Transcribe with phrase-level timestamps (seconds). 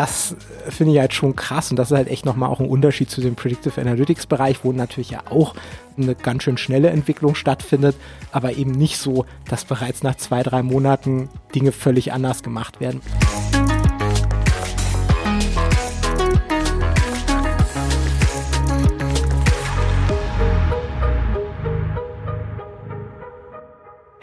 [0.00, 0.34] das
[0.70, 3.20] finde ich halt schon krass und das ist halt echt nochmal auch ein Unterschied zu
[3.20, 5.54] dem Predictive Analytics Bereich, wo natürlich ja auch
[5.98, 7.96] eine ganz schön schnelle Entwicklung stattfindet,
[8.32, 13.02] aber eben nicht so, dass bereits nach zwei, drei Monaten Dinge völlig anders gemacht werden.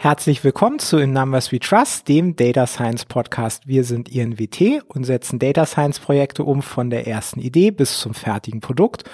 [0.08, 3.66] Herzlich willkommen zu In Numbers We Trust, dem Data Science Podcast.
[3.66, 8.14] Wir sind INWT und setzen Data Science Projekte um von der ersten Idee bis zum
[8.14, 9.04] fertigen Produkt.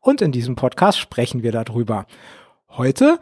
[0.00, 2.04] Und in diesem Podcast sprechen wir darüber.
[2.68, 3.20] Heute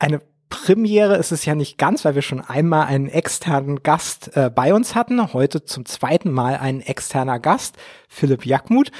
[0.00, 4.50] eine Premiere ist es ja nicht ganz, weil wir schon einmal einen externen Gast äh,
[4.50, 5.32] bei uns hatten.
[5.32, 7.76] Heute zum zweiten Mal ein externer Gast,
[8.08, 8.90] Philipp Jackmuth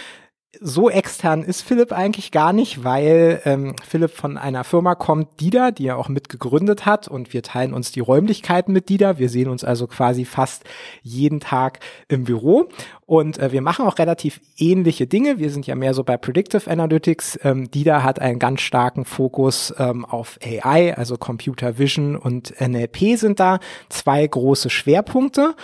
[0.61, 5.71] so extern ist Philipp eigentlich gar nicht, weil ähm, Philipp von einer Firma kommt, Dida,
[5.71, 9.19] die er auch mitgegründet hat und wir teilen uns die Räumlichkeiten mit Dida.
[9.19, 10.65] Wir sehen uns also quasi fast
[11.03, 12.69] jeden Tag im Büro
[13.07, 15.39] und äh, wir machen auch relativ ähnliche Dinge.
[15.39, 17.39] Wir sind ja mehr so bei Predictive Analytics.
[17.43, 23.19] Ähm, Dida hat einen ganz starken Fokus ähm, auf AI, also Computer Vision und NLP
[23.19, 23.59] sind da
[23.91, 25.55] zwei große Schwerpunkte.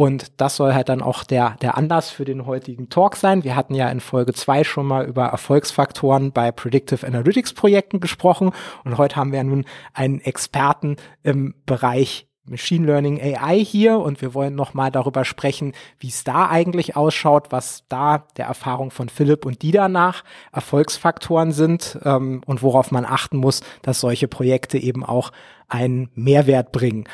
[0.00, 3.44] Und das soll halt dann auch der, der Anlass für den heutigen Talk sein.
[3.44, 8.52] Wir hatten ja in Folge zwei schon mal über Erfolgsfaktoren bei Predictive Analytics Projekten gesprochen.
[8.82, 14.32] Und heute haben wir nun einen Experten im Bereich Machine Learning AI hier und wir
[14.32, 19.44] wollen nochmal darüber sprechen, wie es da eigentlich ausschaut, was da der Erfahrung von Philipp
[19.44, 25.04] und Dida nach Erfolgsfaktoren sind ähm, und worauf man achten muss, dass solche Projekte eben
[25.04, 25.30] auch
[25.68, 27.04] einen Mehrwert bringen.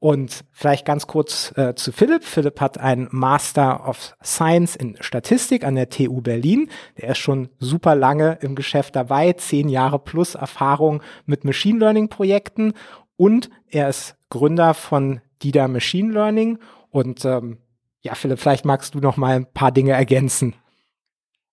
[0.00, 2.22] Und vielleicht ganz kurz äh, zu Philipp.
[2.22, 6.70] Philipp hat einen Master of Science in Statistik an der TU Berlin.
[7.00, 12.08] Der ist schon super lange im Geschäft dabei, zehn Jahre plus Erfahrung mit Machine Learning
[12.08, 12.74] Projekten
[13.16, 16.58] und er ist Gründer von Dida Machine Learning.
[16.90, 17.58] Und ähm,
[18.00, 20.54] ja, Philipp, vielleicht magst du noch mal ein paar Dinge ergänzen.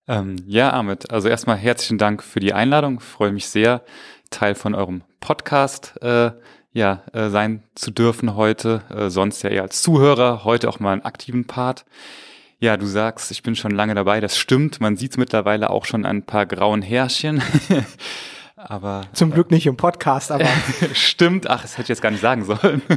[0.08, 3.00] Ähm, ja, Ahmed, also erstmal herzlichen Dank für die Einladung.
[3.00, 3.84] Ich freue mich sehr,
[4.30, 6.32] Teil von eurem Podcast äh,
[6.76, 8.82] ja, äh, sein zu dürfen heute.
[8.94, 11.86] Äh, sonst ja eher als Zuhörer, heute auch mal einen aktiven Part.
[12.60, 14.20] Ja, du sagst, ich bin schon lange dabei.
[14.20, 14.82] Das stimmt.
[14.82, 17.42] Man sieht mittlerweile auch schon ein paar grauen Härchen.
[18.58, 20.48] aber zum Glück nicht im Podcast, aber
[20.94, 21.50] stimmt.
[21.50, 22.82] Ach, das hätte ich jetzt gar nicht sagen sollen.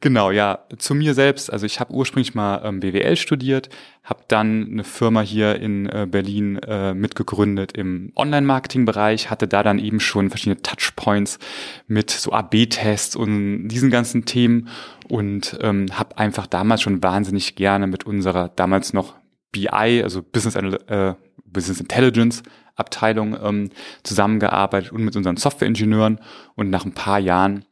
[0.00, 0.60] Genau, ja.
[0.78, 3.68] Zu mir selbst, also ich habe ursprünglich mal ähm, BWL studiert,
[4.04, 9.80] habe dann eine Firma hier in äh, Berlin äh, mitgegründet im Online-Marketing-Bereich, hatte da dann
[9.80, 11.40] eben schon verschiedene Touchpoints
[11.88, 14.68] mit so AB-Tests und diesen ganzen Themen
[15.08, 19.14] und ähm, habe einfach damals schon wahnsinnig gerne mit unserer damals noch
[19.50, 19.68] BI,
[20.02, 21.14] also Business, äh,
[21.44, 22.42] Business Intelligence
[22.76, 23.70] Abteilung ähm,
[24.04, 26.20] zusammengearbeitet und mit unseren Softwareingenieuren
[26.54, 27.64] und nach ein paar Jahren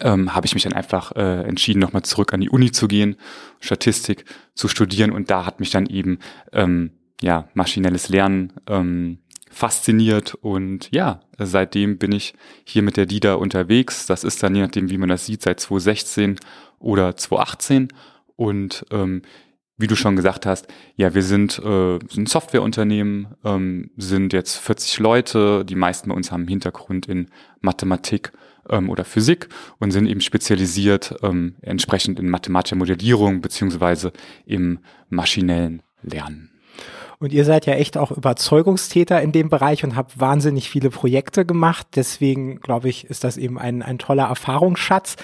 [0.00, 3.16] ähm, habe ich mich dann einfach äh, entschieden, nochmal zurück an die Uni zu gehen,
[3.60, 5.10] Statistik zu studieren.
[5.10, 6.18] Und da hat mich dann eben
[6.52, 9.18] ähm, ja maschinelles Lernen ähm,
[9.50, 10.34] fasziniert.
[10.34, 12.34] Und ja, seitdem bin ich
[12.64, 14.06] hier mit der DIDA unterwegs.
[14.06, 16.38] Das ist dann je nachdem, wie man das sieht, seit 2016
[16.78, 17.88] oder 2018
[18.36, 19.22] und ähm,
[19.78, 20.66] wie du schon gesagt hast,
[20.96, 26.32] ja, wir sind, äh, sind Softwareunternehmen, ähm, sind jetzt 40 Leute, die meisten bei uns
[26.32, 27.28] haben Hintergrund in
[27.60, 28.32] Mathematik
[28.70, 29.48] ähm, oder Physik
[29.78, 34.12] und sind eben spezialisiert ähm, entsprechend in mathematischer Modellierung beziehungsweise
[34.46, 36.50] im maschinellen Lernen.
[37.20, 41.44] Und ihr seid ja echt auch Überzeugungstäter in dem Bereich und habt wahnsinnig viele Projekte
[41.44, 41.88] gemacht.
[41.96, 45.16] Deswegen glaube ich, ist das eben ein, ein toller Erfahrungsschatz,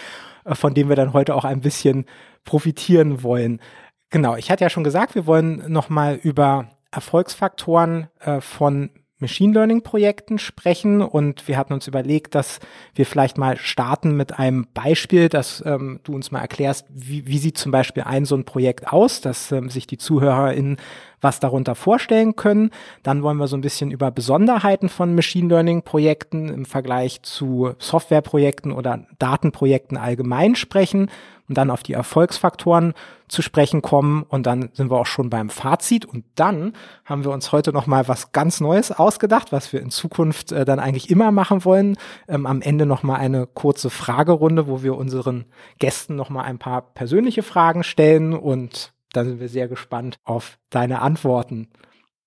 [0.44, 2.06] äh, von dem wir dann heute auch ein bisschen
[2.44, 3.60] profitieren wollen.
[4.10, 8.90] Genau, ich hatte ja schon gesagt, wir wollen nochmal über Erfolgsfaktoren äh, von
[9.24, 12.60] Machine Learning Projekten sprechen und wir hatten uns überlegt, dass
[12.94, 17.38] wir vielleicht mal starten mit einem Beispiel, dass ähm, du uns mal erklärst, wie, wie
[17.38, 20.76] sieht zum Beispiel ein so ein Projekt aus, dass ähm, sich die ZuhörerInnen
[21.24, 22.70] was darunter vorstellen können.
[23.02, 27.72] Dann wollen wir so ein bisschen über Besonderheiten von Machine Learning Projekten im Vergleich zu
[27.78, 31.10] Softwareprojekten oder Datenprojekten allgemein sprechen
[31.48, 32.94] und dann auf die Erfolgsfaktoren
[33.28, 36.72] zu sprechen kommen und dann sind wir auch schon beim Fazit und dann
[37.04, 40.64] haben wir uns heute noch mal was ganz Neues ausgedacht, was wir in Zukunft äh,
[40.64, 41.96] dann eigentlich immer machen wollen.
[42.28, 45.44] Ähm, am Ende noch mal eine kurze Fragerunde, wo wir unseren
[45.78, 50.58] Gästen noch mal ein paar persönliche Fragen stellen und dann sind wir sehr gespannt auf
[50.70, 51.68] deine Antworten.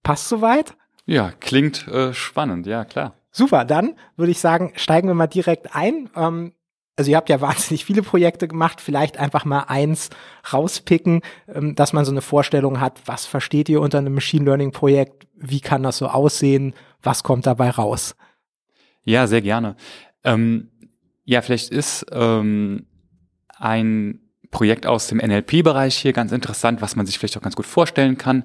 [0.03, 0.75] Passt soweit?
[1.05, 3.15] Ja, klingt äh, spannend, ja klar.
[3.31, 6.09] Super, dann würde ich sagen, steigen wir mal direkt ein.
[6.15, 6.53] Ähm,
[6.97, 10.09] also ihr habt ja wahnsinnig viele Projekte gemacht, vielleicht einfach mal eins
[10.51, 14.71] rauspicken, ähm, dass man so eine Vorstellung hat, was versteht ihr unter einem Machine Learning
[14.71, 18.15] Projekt, wie kann das so aussehen, was kommt dabei raus?
[19.03, 19.77] Ja, sehr gerne.
[20.23, 20.71] Ähm,
[21.23, 22.87] ja, vielleicht ist ähm,
[23.57, 27.65] ein Projekt aus dem NLP-Bereich hier, ganz interessant, was man sich vielleicht auch ganz gut
[27.65, 28.43] vorstellen kann.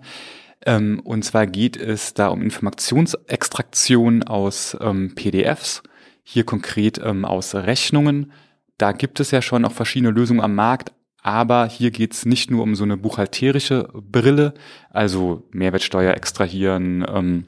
[0.64, 5.82] Ähm, und zwar geht es da um Informationsextraktion aus ähm, PDFs,
[6.22, 8.32] hier konkret ähm, aus Rechnungen.
[8.78, 12.50] Da gibt es ja schon auch verschiedene Lösungen am Markt, aber hier geht es nicht
[12.50, 14.54] nur um so eine buchhalterische Brille,
[14.90, 17.46] also Mehrwertsteuer extrahieren, ähm,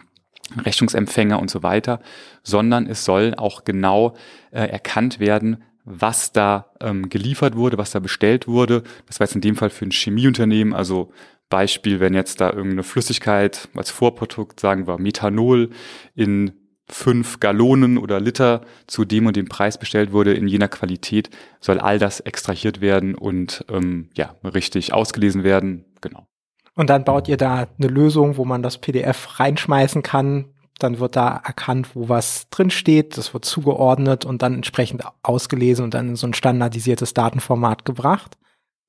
[0.64, 2.00] Rechnungsempfänger und so weiter,
[2.42, 4.14] sondern es soll auch genau
[4.50, 8.82] äh, erkannt werden, was da ähm, geliefert wurde, was da bestellt wurde.
[9.06, 11.12] Das war jetzt in dem Fall für ein Chemieunternehmen, also
[11.50, 15.70] Beispiel, wenn jetzt da irgendeine Flüssigkeit als Vorprodukt, sagen wir Methanol,
[16.14, 16.52] in
[16.88, 21.78] fünf Gallonen oder Liter zu dem und dem Preis bestellt wurde, in jener Qualität, soll
[21.78, 25.84] all das extrahiert werden und ähm, ja, richtig ausgelesen werden.
[26.00, 26.26] Genau.
[26.74, 30.53] Und dann baut ihr da eine Lösung, wo man das PDF reinschmeißen kann.
[30.78, 33.16] Dann wird da erkannt, wo was drin steht.
[33.16, 38.36] Das wird zugeordnet und dann entsprechend ausgelesen und dann in so ein standardisiertes Datenformat gebracht.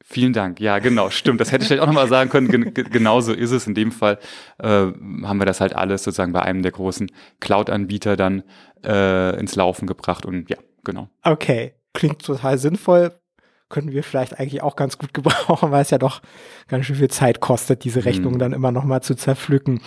[0.07, 0.59] Vielen Dank.
[0.59, 1.41] Ja, genau, stimmt.
[1.41, 2.47] Das hätte ich vielleicht auch nochmal sagen können.
[2.47, 3.65] Gen genauso ist es.
[3.65, 4.19] In dem Fall
[4.59, 8.43] äh, haben wir das halt alles sozusagen bei einem der großen Cloud-Anbieter dann
[8.83, 11.09] äh, ins Laufen gebracht und ja, genau.
[11.23, 13.19] Okay, klingt total sinnvoll.
[13.67, 16.21] Können wir vielleicht eigentlich auch ganz gut gebrauchen, weil es ja doch
[16.67, 18.39] ganz schön viel Zeit kostet, diese Rechnungen hm.
[18.39, 19.81] dann immer nochmal zu zerpflücken.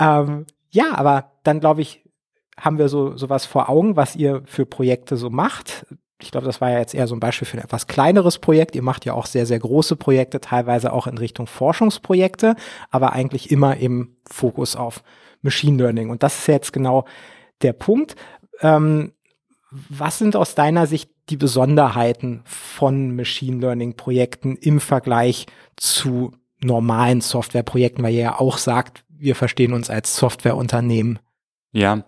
[0.00, 2.04] Ähm, ja, aber dann glaube ich,
[2.58, 5.86] haben wir so sowas vor Augen, was ihr für Projekte so macht
[6.20, 8.74] ich glaube, das war ja jetzt eher so ein Beispiel für ein etwas kleineres Projekt.
[8.74, 12.56] Ihr macht ja auch sehr, sehr große Projekte, teilweise auch in Richtung Forschungsprojekte,
[12.90, 15.04] aber eigentlich immer im Fokus auf
[15.42, 16.10] Machine Learning.
[16.10, 17.04] Und das ist jetzt genau
[17.62, 18.16] der Punkt.
[18.60, 19.12] Ähm,
[19.70, 27.20] was sind aus deiner Sicht die Besonderheiten von Machine Learning Projekten im Vergleich zu normalen
[27.20, 31.18] Softwareprojekten, weil ihr ja auch sagt, wir verstehen uns als Softwareunternehmen?
[31.72, 32.04] Ja,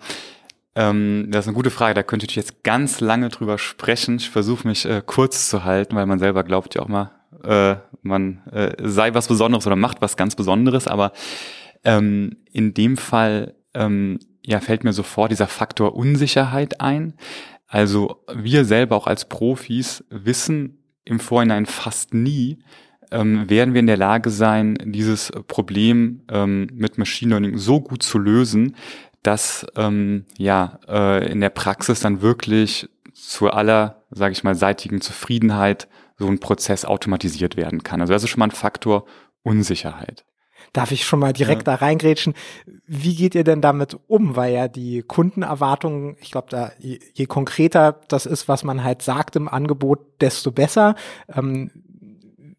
[0.74, 4.16] ähm, das ist eine gute Frage, da könnte ich jetzt ganz lange drüber sprechen.
[4.16, 7.10] Ich versuche mich äh, kurz zu halten, weil man selber glaubt ja auch mal,
[7.44, 11.12] äh, man äh, sei was Besonderes oder macht was ganz Besonderes, aber
[11.84, 17.14] ähm, in dem Fall ähm, ja, fällt mir sofort dieser Faktor Unsicherheit ein.
[17.66, 22.62] Also wir selber auch als Profis wissen im Vorhinein fast nie,
[23.10, 28.02] ähm, werden wir in der Lage sein, dieses Problem ähm, mit Machine Learning so gut
[28.02, 28.76] zu lösen,
[29.22, 35.00] dass ähm, ja äh, in der Praxis dann wirklich zu aller, sage ich mal, seitigen
[35.00, 38.00] Zufriedenheit so ein Prozess automatisiert werden kann.
[38.00, 39.04] Also das ist schon mal ein Faktor
[39.42, 40.24] Unsicherheit.
[40.72, 41.74] Darf ich schon mal direkt ja.
[41.76, 42.34] da reingrätschen?
[42.86, 44.36] Wie geht ihr denn damit um?
[44.36, 49.02] Weil ja die Kundenerwartungen, ich glaube, da je, je, konkreter das ist, was man halt
[49.02, 50.94] sagt im Angebot, desto besser.
[51.34, 51.70] Ähm,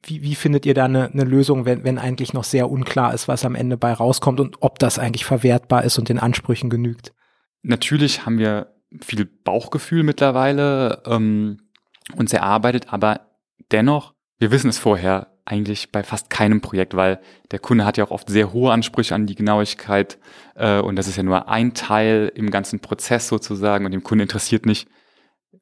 [0.03, 3.27] wie, wie findet ihr da eine, eine Lösung, wenn, wenn eigentlich noch sehr unklar ist,
[3.27, 7.13] was am Ende bei rauskommt und ob das eigentlich verwertbar ist und den Ansprüchen genügt?
[7.61, 11.59] Natürlich haben wir viel Bauchgefühl mittlerweile ähm,
[12.15, 13.21] uns erarbeitet, aber
[13.71, 17.19] dennoch, wir wissen es vorher eigentlich bei fast keinem Projekt, weil
[17.51, 20.17] der Kunde hat ja auch oft sehr hohe Ansprüche an die Genauigkeit
[20.55, 24.23] äh, und das ist ja nur ein Teil im ganzen Prozess sozusagen und dem Kunde
[24.23, 24.87] interessiert nicht,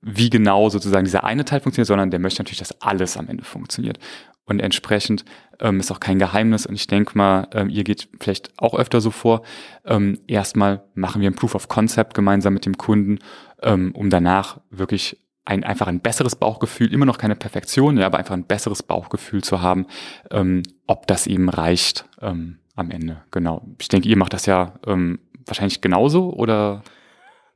[0.01, 3.44] wie genau sozusagen dieser eine Teil funktioniert, sondern der möchte natürlich, dass alles am Ende
[3.44, 4.00] funktioniert.
[4.46, 5.25] Und entsprechend
[5.60, 6.66] ähm, ist auch kein Geheimnis.
[6.66, 9.44] Und ich denke mal, ähm, ihr geht vielleicht auch öfter so vor.
[9.86, 13.19] Ähm, erstmal machen wir ein Proof of Concept gemeinsam mit dem Kunden,
[13.62, 18.18] ähm, um danach wirklich ein, einfach ein besseres Bauchgefühl, immer noch keine Perfektion, ja, aber
[18.18, 19.85] einfach ein besseres Bauchgefühl zu haben,
[20.31, 23.21] ähm, ob das eben reicht ähm, am Ende.
[23.31, 23.68] Genau.
[23.80, 26.83] Ich denke, ihr macht das ja ähm, wahrscheinlich genauso oder?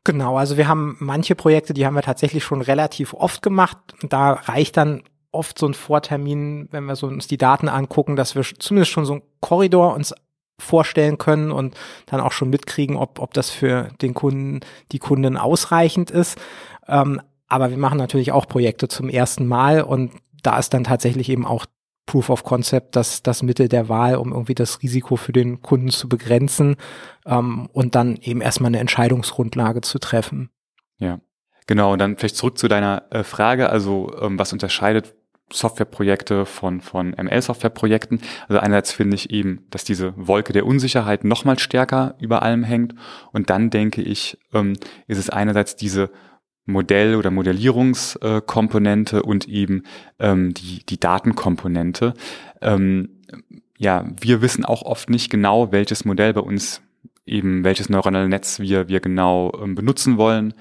[0.05, 3.77] Genau, also wir haben manche Projekte, die haben wir tatsächlich schon relativ oft gemacht.
[4.01, 8.35] Da reicht dann oft so ein Vortermin, wenn wir so uns die Daten angucken, dass
[8.35, 10.13] wir zumindest schon so einen Korridor uns
[10.59, 14.59] vorstellen können und dann auch schon mitkriegen, ob, ob das für den Kunden,
[14.91, 16.37] die Kunden ausreichend ist.
[16.87, 20.11] Ähm, aber wir machen natürlich auch Projekte zum ersten Mal und
[20.43, 21.65] da ist dann tatsächlich eben auch
[22.05, 25.89] Proof of Concept das, das Mittel der Wahl, um irgendwie das Risiko für den Kunden
[25.89, 26.75] zu begrenzen
[27.25, 30.49] ähm, und dann eben erstmal eine Entscheidungsgrundlage zu treffen.
[30.97, 31.19] Ja,
[31.65, 31.93] genau.
[31.93, 33.69] Und dann vielleicht zurück zu deiner äh, Frage.
[33.69, 35.15] Also ähm, was unterscheidet
[35.51, 38.21] Softwareprojekte von, von ML-Softwareprojekten.
[38.47, 42.63] Also einerseits finde ich eben, dass diese Wolke der Unsicherheit noch mal stärker über allem
[42.63, 42.95] hängt.
[43.31, 44.73] Und dann denke ich, ähm,
[45.07, 46.09] ist es einerseits diese
[46.65, 49.83] Modell- oder Modellierungskomponente und eben
[50.19, 52.13] ähm, die, die Datenkomponente.
[52.61, 53.09] Ähm,
[53.77, 56.81] ja, wir wissen auch oft nicht genau, welches Modell bei uns
[57.25, 60.53] eben, welches neuronale Netz wir, wir genau ähm, benutzen wollen.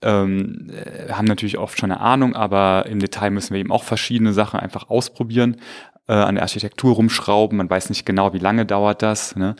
[0.00, 3.82] Ähm, äh, haben natürlich oft schon eine Ahnung, aber im Detail müssen wir eben auch
[3.82, 5.56] verschiedene Sachen einfach ausprobieren,
[6.08, 7.56] äh, an der Architektur rumschrauben.
[7.56, 9.36] Man weiß nicht genau, wie lange dauert das.
[9.36, 9.54] Ne?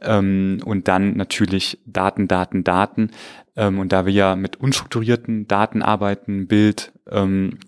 [0.00, 3.10] Ähm, und dann natürlich Daten, Daten, Daten.
[3.56, 7.58] Ähm, und da wir ja mit unstrukturierten Daten arbeiten, Bild ähm,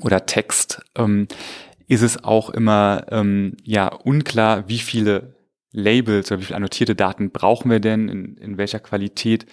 [0.00, 1.28] oder Text, ähm,
[1.88, 5.36] ist es auch immer ähm, ja unklar, wie viele
[5.72, 9.46] Labels oder wie viele annotierte Daten brauchen wir denn, in, in welcher Qualität.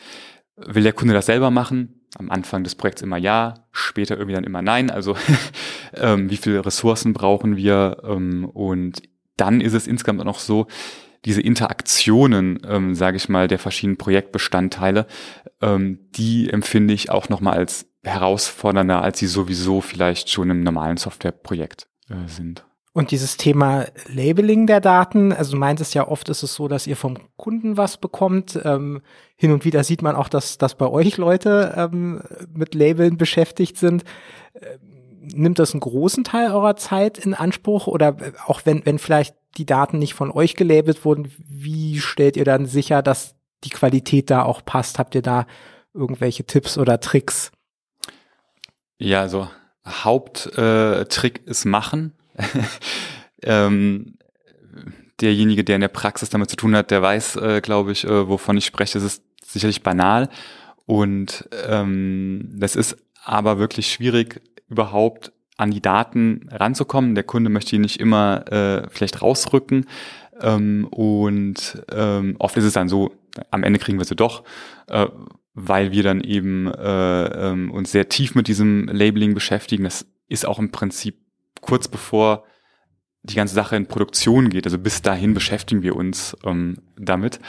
[0.55, 2.02] Will der Kunde das selber machen?
[2.17, 4.91] Am Anfang des Projekts immer ja, später irgendwie dann immer nein.
[4.91, 5.15] Also
[5.95, 7.97] ähm, wie viele Ressourcen brauchen wir?
[8.03, 9.01] Ähm, und
[9.37, 10.67] dann ist es insgesamt auch noch so,
[11.25, 15.07] diese Interaktionen, ähm, sage ich mal, der verschiedenen Projektbestandteile,
[15.61, 20.97] ähm, die empfinde ich auch nochmal als herausfordernder, als sie sowieso vielleicht schon im normalen
[20.97, 22.65] Softwareprojekt äh, sind.
[22.93, 26.85] Und dieses Thema Labeling der Daten, also du meintest ja oft ist es so, dass
[26.85, 28.59] ihr vom Kunden was bekommt.
[28.63, 29.01] Ähm,
[29.35, 32.21] hin und wieder sieht man auch, dass, dass bei euch Leute ähm,
[32.53, 34.03] mit Labeln beschäftigt sind.
[34.53, 34.79] Ähm,
[35.23, 37.87] nimmt das einen großen Teil eurer Zeit in Anspruch?
[37.87, 42.37] Oder äh, auch wenn, wenn vielleicht die Daten nicht von euch gelabelt wurden, wie stellt
[42.37, 44.99] ihr dann sicher, dass die Qualität da auch passt?
[44.99, 45.47] Habt ihr da
[45.95, 47.51] irgendwelche Tipps oder Tricks?
[48.99, 49.49] Ja, also
[49.85, 52.13] Haupttrick äh, ist machen.
[53.43, 54.15] ähm,
[55.21, 58.27] derjenige, der in der Praxis damit zu tun hat, der weiß, äh, glaube ich, äh,
[58.27, 58.97] wovon ich spreche.
[58.97, 60.29] Es ist sicherlich banal
[60.85, 67.15] und ähm, das ist aber wirklich schwierig, überhaupt an die Daten ranzukommen.
[67.15, 69.85] Der Kunde möchte die nicht immer äh, vielleicht rausrücken.
[70.41, 73.11] Ähm, und ähm, oft ist es dann so,
[73.51, 74.43] am Ende kriegen wir sie doch,
[74.87, 75.07] äh,
[75.53, 79.83] weil wir dann eben äh, ähm, uns sehr tief mit diesem Labeling beschäftigen.
[79.83, 81.22] Das ist auch im Prinzip
[81.73, 82.43] kurz bevor
[83.23, 84.67] die ganze Sache in Produktion geht.
[84.67, 87.39] Also bis dahin beschäftigen wir uns ähm, damit.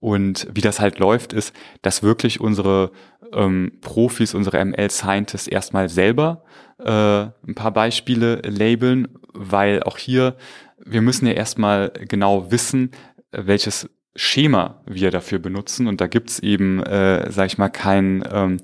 [0.00, 2.92] Und wie das halt läuft, ist, dass wirklich unsere
[3.32, 6.44] ähm, Profis, unsere ML-Scientists erstmal selber
[6.78, 10.36] äh, ein paar Beispiele labeln, weil auch hier,
[10.76, 12.90] wir müssen ja erstmal genau wissen,
[13.32, 15.86] welches Schema wir dafür benutzen.
[15.86, 18.58] Und da gibt's eben, äh, sag ich mal, kein, ähm,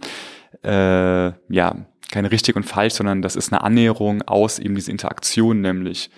[0.62, 5.60] äh, ja, keine richtig und falsch, sondern das ist eine Annäherung aus eben diese Interaktion,
[5.60, 6.10] nämlich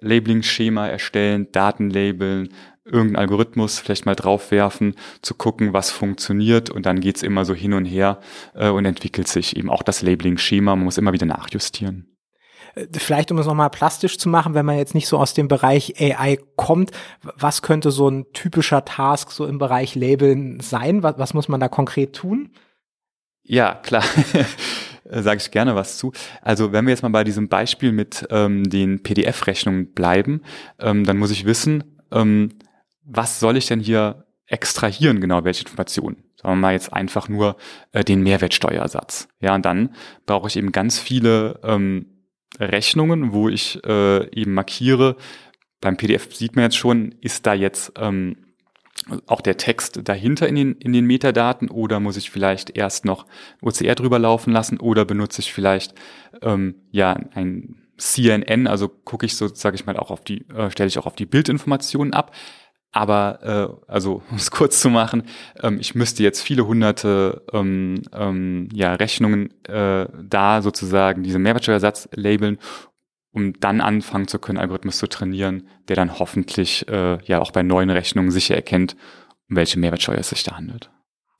[0.00, 2.48] Labeling-Schema erstellen, Daten labeln,
[2.84, 7.74] irgendeinen Algorithmus vielleicht mal draufwerfen, zu gucken, was funktioniert und dann geht's immer so hin
[7.74, 8.18] und her
[8.54, 10.74] äh, und entwickelt sich eben auch das Labeling-Schema.
[10.74, 12.12] Man muss immer wieder nachjustieren.
[12.74, 15.48] Äh, vielleicht, um es nochmal plastisch zu machen, wenn man jetzt nicht so aus dem
[15.48, 16.90] Bereich AI kommt,
[17.22, 21.02] was könnte so ein typischer Task so im Bereich Labeln sein?
[21.02, 22.50] Was, was muss man da konkret tun?
[23.44, 24.04] Ja, klar.
[25.20, 26.12] Sage ich gerne was zu.
[26.40, 30.42] Also wenn wir jetzt mal bei diesem Beispiel mit ähm, den PDF-Rechnungen bleiben,
[30.78, 32.50] ähm, dann muss ich wissen, ähm,
[33.04, 36.24] was soll ich denn hier extrahieren, genau welche Informationen?
[36.36, 37.56] Sagen wir mal jetzt einfach nur
[37.92, 39.28] äh, den Mehrwertsteuersatz.
[39.40, 39.90] Ja, und dann
[40.26, 42.06] brauche ich eben ganz viele ähm,
[42.58, 45.16] Rechnungen, wo ich äh, eben markiere,
[45.80, 48.41] beim PDF sieht man jetzt schon, ist da jetzt ähm,
[49.26, 53.26] auch der Text dahinter in den, in den Metadaten oder muss ich vielleicht erst noch
[53.60, 55.94] OCR drüber laufen lassen oder benutze ich vielleicht
[56.42, 60.70] ähm, ja ein CNN, also gucke ich so, sage ich mal, auch auf die, äh,
[60.70, 62.34] stelle ich auch auf die Bildinformationen ab.
[62.94, 65.24] Aber äh, also um es kurz zu machen,
[65.62, 72.08] ähm, ich müsste jetzt viele hunderte ähm, ähm, ja, Rechnungen äh, da sozusagen diese Mehrwertsteuersatz
[72.12, 72.58] labeln,
[73.32, 77.62] um dann anfangen zu können, Algorithmus zu trainieren, der dann hoffentlich äh, ja auch bei
[77.62, 78.96] neuen Rechnungen sicher erkennt,
[79.48, 80.90] um welche Mehrwertsteuer es sich da handelt.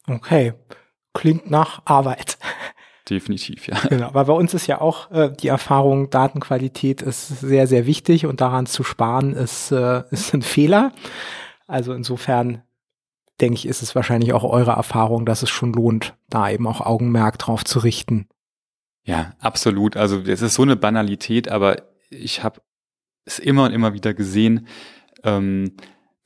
[0.09, 0.55] Okay,
[1.13, 2.39] klingt nach Arbeit.
[3.11, 3.77] Definitiv, ja.
[3.89, 8.27] Genau, aber bei uns ist ja auch äh, die Erfahrung, Datenqualität ist sehr, sehr wichtig
[8.27, 10.93] und daran zu sparen ist, äh, ist ein Fehler.
[11.67, 12.63] Also insofern
[13.41, 16.81] denke ich, ist es wahrscheinlich auch eure Erfahrung, dass es schon lohnt, da eben auch
[16.81, 18.29] Augenmerk drauf zu richten.
[19.05, 19.97] Ja, absolut.
[19.97, 22.61] Also es ist so eine Banalität, aber ich habe
[23.25, 24.67] es immer und immer wieder gesehen,
[25.25, 25.77] ähm,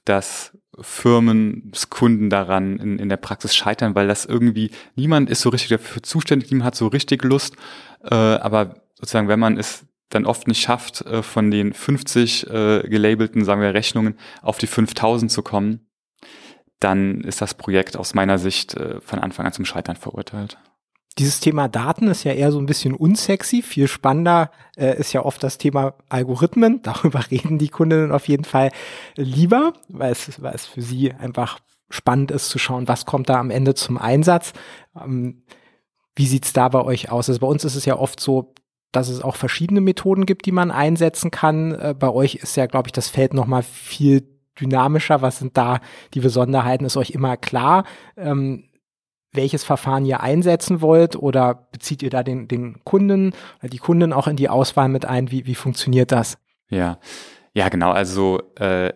[0.04, 5.48] dass Firmen, Kunden daran in, in der Praxis scheitern, weil das irgendwie, niemand ist so
[5.48, 7.56] richtig dafür zuständig, niemand hat so richtig Lust,
[8.04, 12.82] äh, aber sozusagen, wenn man es dann oft nicht schafft, äh, von den 50 äh,
[12.88, 15.86] gelabelten, sagen wir, Rechnungen auf die 5000 zu kommen,
[16.78, 20.58] dann ist das Projekt aus meiner Sicht äh, von Anfang an zum Scheitern verurteilt.
[21.18, 23.62] Dieses Thema Daten ist ja eher so ein bisschen unsexy.
[23.62, 26.80] Viel spannender äh, ist ja oft das Thema Algorithmen.
[26.84, 28.70] Darüber reden die Kundinnen auf jeden Fall
[29.16, 31.58] lieber, weil es, weil es für sie einfach
[31.88, 34.52] spannend ist zu schauen, was kommt da am Ende zum Einsatz.
[35.00, 35.42] Ähm,
[36.14, 37.28] wie sieht's da bei euch aus?
[37.28, 38.54] Also bei uns ist es ja oft so,
[38.92, 41.72] dass es auch verschiedene Methoden gibt, die man einsetzen kann.
[41.72, 44.26] Äh, bei euch ist ja, glaube ich, das Feld noch mal viel
[44.60, 45.22] dynamischer.
[45.22, 45.80] Was sind da
[46.14, 46.84] die Besonderheiten?
[46.84, 47.84] Ist euch immer klar?
[48.16, 48.64] Ähm,
[49.36, 54.12] welches Verfahren ihr einsetzen wollt oder bezieht ihr da den, den Kunden oder die Kunden
[54.12, 55.30] auch in die Auswahl mit ein?
[55.30, 56.38] Wie, wie funktioniert das?
[56.68, 56.98] Ja,
[57.52, 57.90] ja, genau.
[57.90, 58.92] Also äh,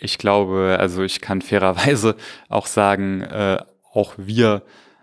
[0.00, 2.16] ich glaube, also ich kann fairerweise
[2.48, 3.58] auch sagen, äh,
[3.92, 4.62] auch wir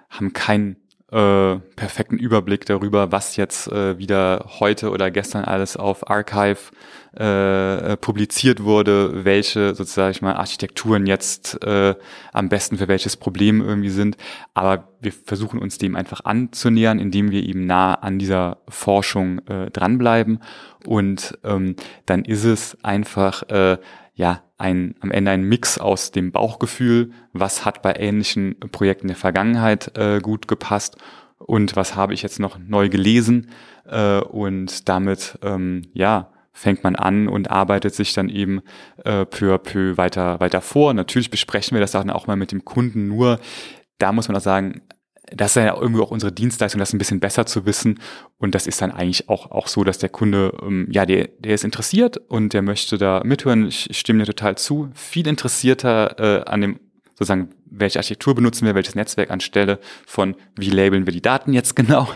[0.10, 0.78] haben kein
[1.12, 6.72] äh, perfekten Überblick darüber, was jetzt äh, wieder heute oder gestern alles auf Archive
[7.18, 11.96] äh, äh, publiziert wurde, welche sozusagen ich mal Architekturen jetzt äh,
[12.34, 14.18] am besten für welches Problem irgendwie sind.
[14.54, 19.72] Aber wir versuchen uns dem einfach anzunähern, indem wir eben nah an dieser Forschung äh,
[19.72, 20.40] dranbleiben.
[20.86, 23.78] Und ähm, dann ist es einfach äh,
[24.16, 29.18] ja ein, am Ende ein Mix aus dem Bauchgefühl, was hat bei ähnlichen Projekten der
[29.18, 30.98] Vergangenheit äh, gut gepasst
[31.38, 33.52] und was habe ich jetzt noch neu gelesen
[33.86, 38.62] äh, und damit ähm, ja fängt man an und arbeitet sich dann eben
[39.04, 40.94] äh, peu à peu weiter weiter vor.
[40.94, 43.08] Natürlich besprechen wir das dann auch mal mit dem Kunden.
[43.08, 43.40] Nur
[43.98, 44.82] da muss man auch sagen,
[45.32, 48.00] das ist ja irgendwie auch unsere Dienstleistung, das ein bisschen besser zu wissen.
[48.38, 51.56] Und das ist dann eigentlich auch, auch so, dass der Kunde, ähm, ja, der, der
[51.56, 53.68] ist interessiert und der möchte da mithören.
[53.68, 54.90] Ich stimme dir total zu.
[54.94, 56.80] Viel interessierter äh, an dem,
[57.14, 61.76] sozusagen, welche Architektur benutzen wir, welches Netzwerk anstelle von, wie labeln wir die Daten jetzt
[61.76, 62.08] genau.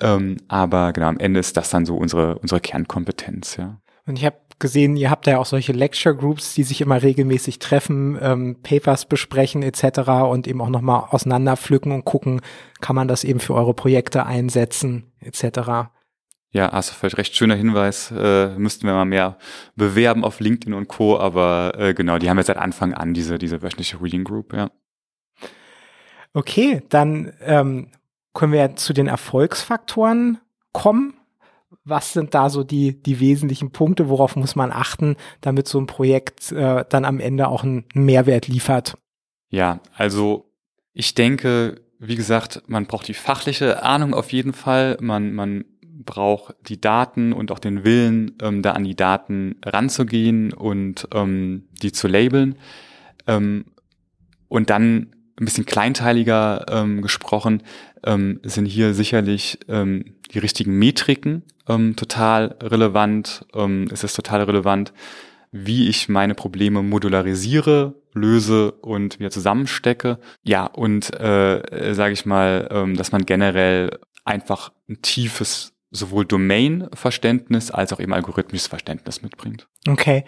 [0.00, 3.80] Ähm, aber genau, am Ende ist das dann so unsere, unsere Kernkompetenz, ja.
[4.06, 7.58] Und ich habe gesehen, ihr habt ja auch solche Lecture Groups, die sich immer regelmäßig
[7.58, 10.00] treffen, ähm, Papers besprechen etc.
[10.28, 12.40] und eben auch nochmal auseinanderpflücken und gucken,
[12.80, 15.90] kann man das eben für eure Projekte einsetzen etc.
[16.52, 18.10] Ja, hast du vielleicht recht schöner Hinweis.
[18.10, 19.38] Äh, müssten wir mal mehr
[19.76, 21.18] bewerben auf LinkedIn und Co.
[21.18, 24.70] Aber äh, genau, die haben jetzt seit Anfang an diese, diese wöchentliche Reading Group, ja.
[26.32, 27.88] Okay, dann ähm,
[28.32, 30.38] können wir zu den Erfolgsfaktoren
[30.72, 31.14] kommen
[31.84, 35.86] was sind da so die, die wesentlichen Punkte, worauf muss man achten, damit so ein
[35.86, 38.96] Projekt äh, dann am Ende auch einen Mehrwert liefert?
[39.50, 40.50] Ja, also
[40.92, 44.96] ich denke, wie gesagt, man braucht die fachliche Ahnung auf jeden Fall.
[45.00, 50.52] Man, man braucht die Daten und auch den Willen, ähm, da an die Daten ranzugehen
[50.52, 52.56] und ähm, die zu labeln.
[53.26, 53.66] Ähm,
[54.48, 57.62] und dann ein bisschen kleinteiliger ähm, gesprochen,
[58.04, 63.46] ähm, sind hier sicherlich ähm, die richtigen Metriken ähm, total relevant.
[63.54, 64.92] Ähm, es ist total relevant,
[65.50, 70.18] wie ich meine Probleme modularisiere, löse und wieder zusammenstecke.
[70.42, 77.70] Ja, und äh, sage ich mal, ähm, dass man generell einfach ein tiefes sowohl Domain-Verständnis
[77.70, 79.66] als auch eben algorithmisches Verständnis mitbringt.
[79.88, 80.24] Okay.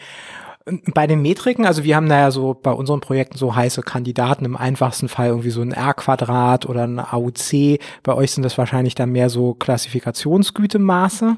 [0.65, 4.45] Bei den Metriken, also wir haben da ja so bei unseren Projekten so heiße Kandidaten,
[4.45, 7.81] im einfachsten Fall irgendwie so ein R-Quadrat oder ein AUC.
[8.03, 11.37] Bei euch sind das wahrscheinlich dann mehr so Klassifikationsgütemaße.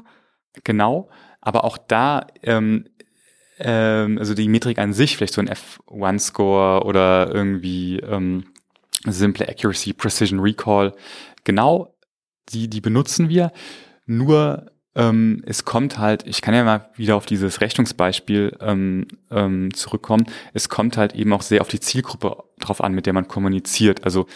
[0.63, 1.09] Genau,
[1.41, 2.85] aber auch da, ähm,
[3.57, 8.45] ähm, also die Metrik an sich, vielleicht so ein F1-Score oder irgendwie ähm,
[9.05, 10.93] simple Accuracy, Precision Recall,
[11.43, 11.95] genau,
[12.49, 13.51] die, die benutzen wir.
[14.05, 19.73] Nur ähm, es kommt halt, ich kann ja mal wieder auf dieses Rechnungsbeispiel ähm, ähm,
[19.73, 23.27] zurückkommen, es kommt halt eben auch sehr auf die Zielgruppe drauf an, mit der man
[23.27, 24.03] kommuniziert.
[24.03, 24.27] Also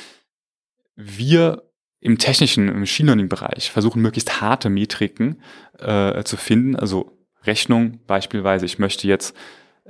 [0.95, 1.63] wir
[2.02, 5.41] im technischen, im Machine Learning-Bereich versuchen möglichst harte Metriken
[5.78, 6.76] äh, zu finden.
[6.76, 9.36] Also Rechnung beispielsweise, ich möchte jetzt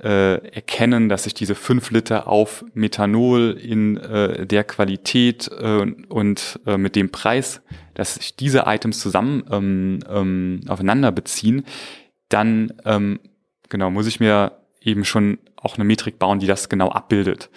[0.03, 6.59] äh, erkennen, dass ich diese fünf Liter auf Methanol in äh, der Qualität äh, und
[6.65, 7.61] äh, mit dem Preis,
[7.95, 11.65] dass sich diese Items zusammen ähm, ähm, aufeinander beziehen,
[12.29, 13.19] dann ähm,
[13.67, 17.49] genau muss ich mir eben schon auch eine Metrik bauen, die das genau abbildet.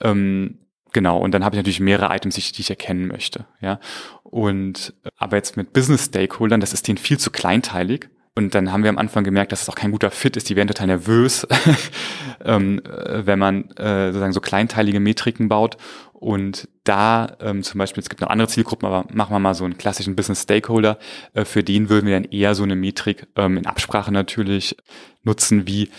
[0.00, 0.58] Ähm,
[0.92, 3.46] genau, und dann habe ich natürlich mehrere Items, die ich, die ich erkennen möchte.
[3.60, 3.80] Ja,
[4.22, 8.84] und aber jetzt mit Business Stakeholdern, das ist denen viel zu kleinteilig und dann haben
[8.84, 10.48] wir am Anfang gemerkt, dass es auch kein guter Fit ist.
[10.48, 11.46] Die werden total nervös,
[12.44, 15.76] ähm, äh, wenn man äh, sozusagen so kleinteilige Metriken baut.
[16.12, 19.64] Und da ähm, zum Beispiel, es gibt noch andere Zielgruppen, aber machen wir mal so
[19.64, 20.98] einen klassischen Business Stakeholder.
[21.34, 24.76] Äh, für den würden wir dann eher so eine Metrik ähm, in Absprache natürlich
[25.22, 25.90] nutzen, wie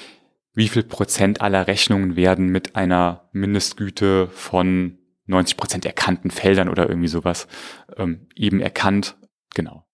[0.54, 6.90] wie viel Prozent aller Rechnungen werden mit einer Mindestgüte von 90 Prozent erkannten Feldern oder
[6.90, 7.48] irgendwie sowas
[7.96, 9.16] ähm, eben erkannt.
[9.56, 9.86] Genau.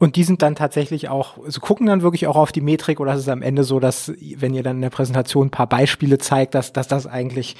[0.00, 3.12] Und die sind dann tatsächlich auch, also gucken dann wirklich auch auf die Metrik oder
[3.12, 6.16] ist es am Ende so, dass, wenn ihr dann in der Präsentation ein paar Beispiele
[6.16, 7.54] zeigt, dass, dass das eigentlich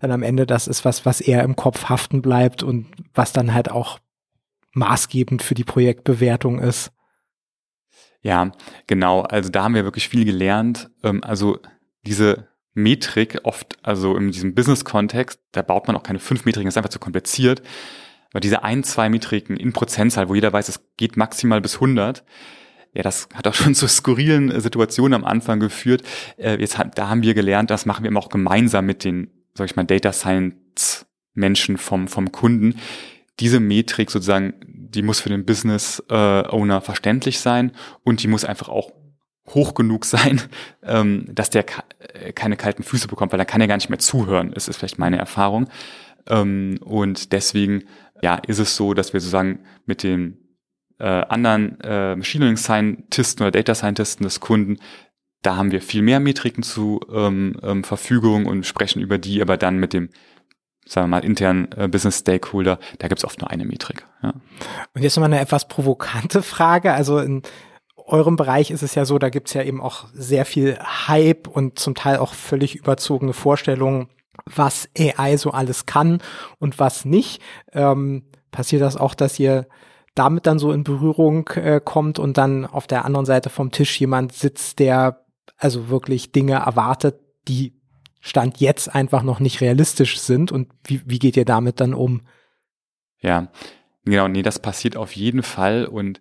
[0.00, 3.54] dann am Ende das ist, was, was eher im Kopf haften bleibt und was dann
[3.54, 4.00] halt auch
[4.74, 6.92] maßgebend für die Projektbewertung ist.
[8.20, 8.52] Ja,
[8.86, 9.22] genau.
[9.22, 10.90] Also da haben wir wirklich viel gelernt.
[11.02, 11.58] Ähm, also
[12.02, 16.76] diese Metrik oft, also in diesem Business-Kontext, da baut man auch keine fünf das ist
[16.76, 17.62] einfach zu kompliziert.
[18.32, 22.24] Weil diese ein, zwei Metriken in Prozentzahl, wo jeder weiß, es geht maximal bis 100,
[22.94, 26.02] ja, das hat auch schon zu skurrilen äh, Situationen am Anfang geführt.
[26.36, 29.30] Äh, jetzt hat, da haben wir gelernt, das machen wir immer auch gemeinsam mit den,
[29.54, 32.76] sag ich mal, Data Science Menschen vom, vom Kunden.
[33.40, 38.44] Diese Metrik sozusagen, die muss für den Business äh, Owner verständlich sein und die muss
[38.44, 38.90] einfach auch
[39.48, 40.42] hoch genug sein,
[40.82, 41.66] ähm, dass der
[42.14, 44.50] äh, keine kalten Füße bekommt, weil dann kann er gar nicht mehr zuhören.
[44.52, 45.68] Das ist vielleicht meine Erfahrung.
[46.26, 47.84] Ähm, und deswegen
[48.22, 50.56] ja, ist es so, dass wir sozusagen mit den
[50.98, 54.78] äh, anderen äh, Machine Learning Scientisten oder Data Scientisten des Kunden,
[55.42, 59.56] da haben wir viel mehr Metriken zu ähm, ähm, Verfügung und sprechen über die, aber
[59.56, 60.10] dann mit dem
[60.88, 64.06] sagen wir mal, internen äh, Business Stakeholder, da gibt's oft nur eine Metrik.
[64.22, 64.32] Ja.
[64.94, 66.94] Und jetzt nochmal eine etwas provokante Frage.
[66.94, 67.42] Also in
[67.96, 71.78] eurem Bereich ist es ja so, da gibt's ja eben auch sehr viel Hype und
[71.78, 74.08] zum Teil auch völlig überzogene Vorstellungen,
[74.46, 76.20] was AI so alles kann
[76.58, 77.42] und was nicht.
[77.72, 79.66] Ähm, passiert das auch, dass ihr
[80.14, 84.00] damit dann so in Berührung äh, kommt und dann auf der anderen Seite vom Tisch
[84.00, 85.24] jemand sitzt, der
[85.56, 87.74] also wirklich Dinge erwartet, die
[88.20, 92.22] Stand jetzt einfach noch nicht realistisch sind und wie, wie geht ihr damit dann um?
[93.20, 93.48] Ja,
[94.04, 96.20] genau, nee, das passiert auf jeden Fall und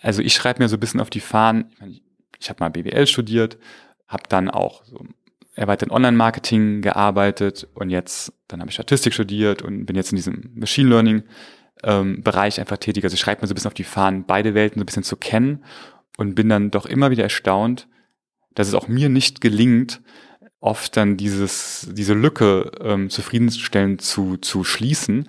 [0.00, 2.00] also ich schreibe mir so ein bisschen auf die Fahnen, ich, mein,
[2.40, 3.58] ich habe mal BWL studiert,
[4.06, 5.04] habe dann auch so
[5.54, 10.50] erweitert Online-Marketing gearbeitet und jetzt, dann habe ich Statistik studiert und bin jetzt in diesem
[10.54, 11.22] Machine Learning
[11.82, 13.04] ähm, Bereich einfach tätig.
[13.04, 15.02] Also ich schreibe mir so ein bisschen auf die Fahnen, beide Welten so ein bisschen
[15.02, 15.64] zu kennen
[16.16, 17.88] und bin dann doch immer wieder erstaunt,
[18.54, 20.00] dass es auch mir nicht gelingt,
[20.60, 25.28] oft dann dieses, diese Lücke ähm, zufriedenstellend zu, zu schließen.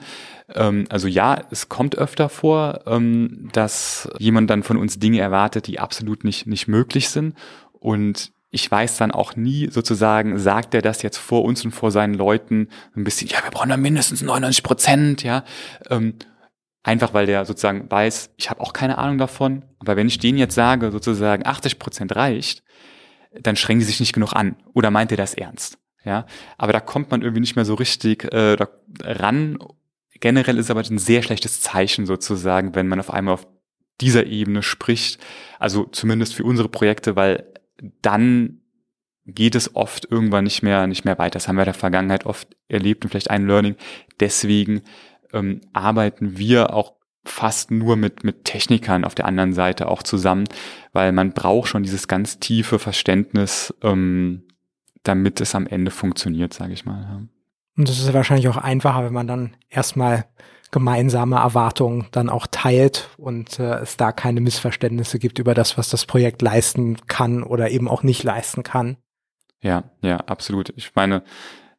[0.54, 5.68] Ähm, also ja, es kommt öfter vor, ähm, dass jemand dann von uns Dinge erwartet,
[5.68, 7.36] die absolut nicht, nicht möglich sind.
[7.74, 11.92] Und ich weiß dann auch nie sozusagen, sagt er das jetzt vor uns und vor
[11.92, 15.44] seinen Leuten ein bisschen, ja, wir brauchen da mindestens 99 Prozent, ja.
[15.90, 16.14] Ähm,
[16.82, 19.66] einfach weil der sozusagen weiß, ich habe auch keine Ahnung davon.
[19.80, 22.64] Aber wenn ich denen jetzt sage, sozusagen 80 Prozent reicht,
[23.42, 24.56] dann strengen die sich nicht genug an.
[24.74, 25.78] Oder meint er das ernst?
[26.06, 26.26] Ja,
[26.58, 28.56] aber da kommt man irgendwie nicht mehr so richtig äh,
[29.04, 29.58] ran.
[30.22, 33.48] Generell ist aber ein sehr schlechtes Zeichen sozusagen, wenn man auf einmal auf
[34.00, 35.20] dieser Ebene spricht.
[35.60, 37.52] Also zumindest für unsere Projekte, weil
[38.02, 38.62] dann
[39.26, 41.34] geht es oft irgendwann nicht mehr, nicht mehr weiter.
[41.34, 43.76] Das haben wir in der Vergangenheit oft erlebt und vielleicht ein Learning.
[44.20, 44.82] Deswegen
[45.34, 50.46] ähm, arbeiten wir auch fast nur mit, mit Technikern auf der anderen Seite auch zusammen,
[50.94, 54.44] weil man braucht schon dieses ganz tiefe Verständnis, ähm,
[55.02, 57.28] damit es am Ende funktioniert, sage ich mal.
[57.78, 60.26] Und das ist wahrscheinlich auch einfacher, wenn man dann erstmal
[60.72, 65.90] gemeinsame Erwartungen dann auch teilt und äh, es da keine Missverständnisse gibt über das, was
[65.90, 68.98] das Projekt leisten kann oder eben auch nicht leisten kann.
[69.62, 70.74] Ja, ja, absolut.
[70.76, 71.24] Ich meine,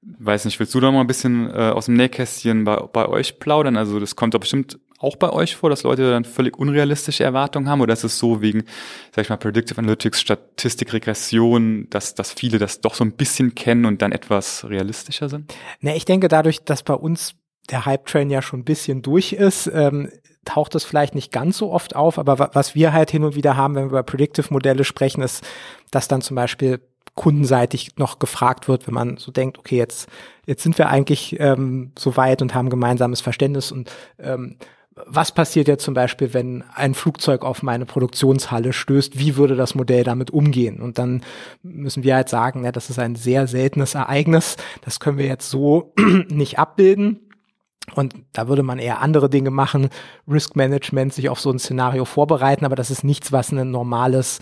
[0.02, 3.38] weiß nicht, willst du da mal ein bisschen äh, aus dem Nähkästchen bei, bei euch
[3.38, 3.76] plaudern?
[3.76, 7.68] Also das kommt doch bestimmt auch bei euch vor, dass Leute dann völlig unrealistische Erwartungen
[7.68, 7.80] haben?
[7.80, 8.64] Oder ist es so wegen,
[9.14, 13.54] sag ich mal, Predictive Analytics, Statistik, Regression, dass, dass viele das doch so ein bisschen
[13.54, 15.54] kennen und dann etwas realistischer sind?
[15.80, 17.34] Ne, ich denke dadurch, dass bei uns
[17.66, 20.10] der Hype-Train ja schon ein bisschen durch ist, ähm,
[20.44, 23.56] taucht es vielleicht nicht ganz so oft auf, aber was wir halt hin und wieder
[23.56, 25.44] haben, wenn wir über Predictive-Modelle sprechen, ist,
[25.90, 26.80] dass dann zum Beispiel
[27.14, 30.08] kundenseitig noch gefragt wird, wenn man so denkt, okay, jetzt,
[30.46, 34.56] jetzt sind wir eigentlich ähm, so weit und haben gemeinsames Verständnis und ähm,
[35.04, 39.18] was passiert jetzt zum Beispiel, wenn ein Flugzeug auf meine Produktionshalle stößt?
[39.18, 40.80] Wie würde das Modell damit umgehen?
[40.80, 41.22] Und dann
[41.62, 44.56] müssen wir halt sagen, ja, das ist ein sehr seltenes Ereignis.
[44.82, 45.92] Das können wir jetzt so
[46.28, 47.25] nicht abbilden.
[47.96, 49.88] Und da würde man eher andere Dinge machen,
[50.28, 54.40] Risk Management, sich auf so ein Szenario vorbereiten, aber das ist nichts, was ein normales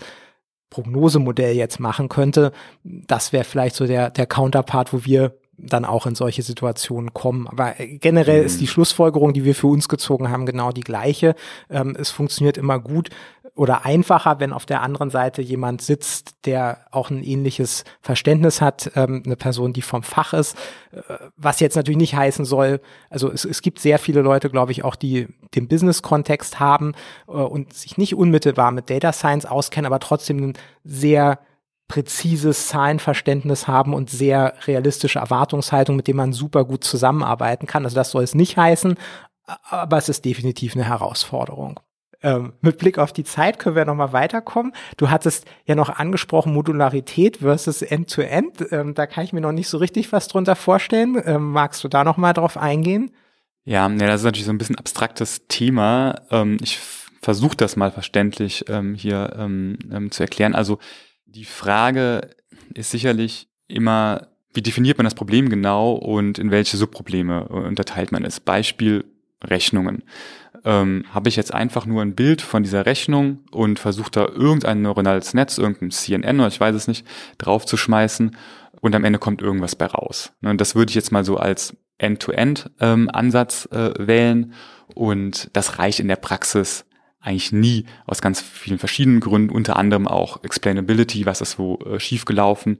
[0.69, 2.51] Prognosemodell jetzt machen könnte.
[2.83, 7.47] Das wäre vielleicht so der, der Counterpart, wo wir dann auch in solche Situationen kommen.
[7.47, 8.45] Aber generell mhm.
[8.45, 11.35] ist die Schlussfolgerung, die wir für uns gezogen haben, genau die gleiche.
[11.69, 13.09] Ähm, es funktioniert immer gut
[13.55, 18.91] oder einfacher, wenn auf der anderen Seite jemand sitzt, der auch ein ähnliches Verständnis hat,
[18.95, 20.57] ähm, eine Person, die vom Fach ist,
[20.91, 21.01] äh,
[21.37, 24.83] was jetzt natürlich nicht heißen soll, also es, es gibt sehr viele Leute, glaube ich,
[24.83, 26.93] auch die den Business-Kontext haben
[27.27, 31.39] äh, und sich nicht unmittelbar mit Data Science auskennen, aber trotzdem ein sehr
[31.87, 37.85] präzises Zahlenverständnis haben und sehr realistische Erwartungshaltung, mit dem man super gut zusammenarbeiten kann.
[37.85, 38.95] Also das soll es nicht heißen,
[39.69, 41.79] aber es ist definitiv eine Herausforderung.
[42.23, 44.73] Ähm, mit Blick auf die Zeit können wir nochmal weiterkommen.
[44.97, 48.57] Du hattest ja noch angesprochen Modularität versus End-to-End.
[48.57, 48.71] -End.
[48.71, 51.21] Ähm, da kann ich mir noch nicht so richtig was drunter vorstellen.
[51.25, 53.11] Ähm, magst du da nochmal drauf eingehen?
[53.63, 56.21] Ja, ja, das ist natürlich so ein bisschen abstraktes Thema.
[56.31, 56.79] Ähm, ich
[57.21, 59.77] versuche das mal verständlich ähm, hier ähm,
[60.11, 60.53] zu erklären.
[60.53, 60.77] Also
[61.25, 62.29] die Frage
[62.75, 68.23] ist sicherlich immer, wie definiert man das Problem genau und in welche Subprobleme unterteilt man
[68.23, 68.39] es?
[68.39, 69.03] Beispiel
[69.45, 70.03] Rechnungen.
[70.63, 74.81] Ähm, Habe ich jetzt einfach nur ein Bild von dieser Rechnung und versuche da irgendein
[74.81, 77.05] neuronales Netz, irgendein CNN oder ich weiß es nicht,
[77.37, 78.35] draufzuschmeißen
[78.81, 80.33] und am Ende kommt irgendwas bei raus.
[80.41, 84.53] Und ne, das würde ich jetzt mal so als End-to-End-Ansatz ähm, äh, wählen
[84.93, 86.85] und das reicht in der Praxis
[87.19, 91.99] eigentlich nie aus ganz vielen verschiedenen Gründen, unter anderem auch Explainability, was ist wo äh,
[91.99, 92.79] schiefgelaufen,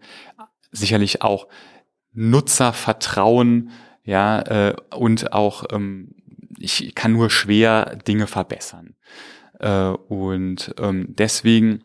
[0.71, 1.47] sicherlich auch
[2.13, 3.71] Nutzervertrauen,
[4.04, 6.13] ja, äh, und auch ähm,
[6.58, 8.96] ich kann nur schwer Dinge verbessern.
[9.60, 11.84] Äh, und ähm, deswegen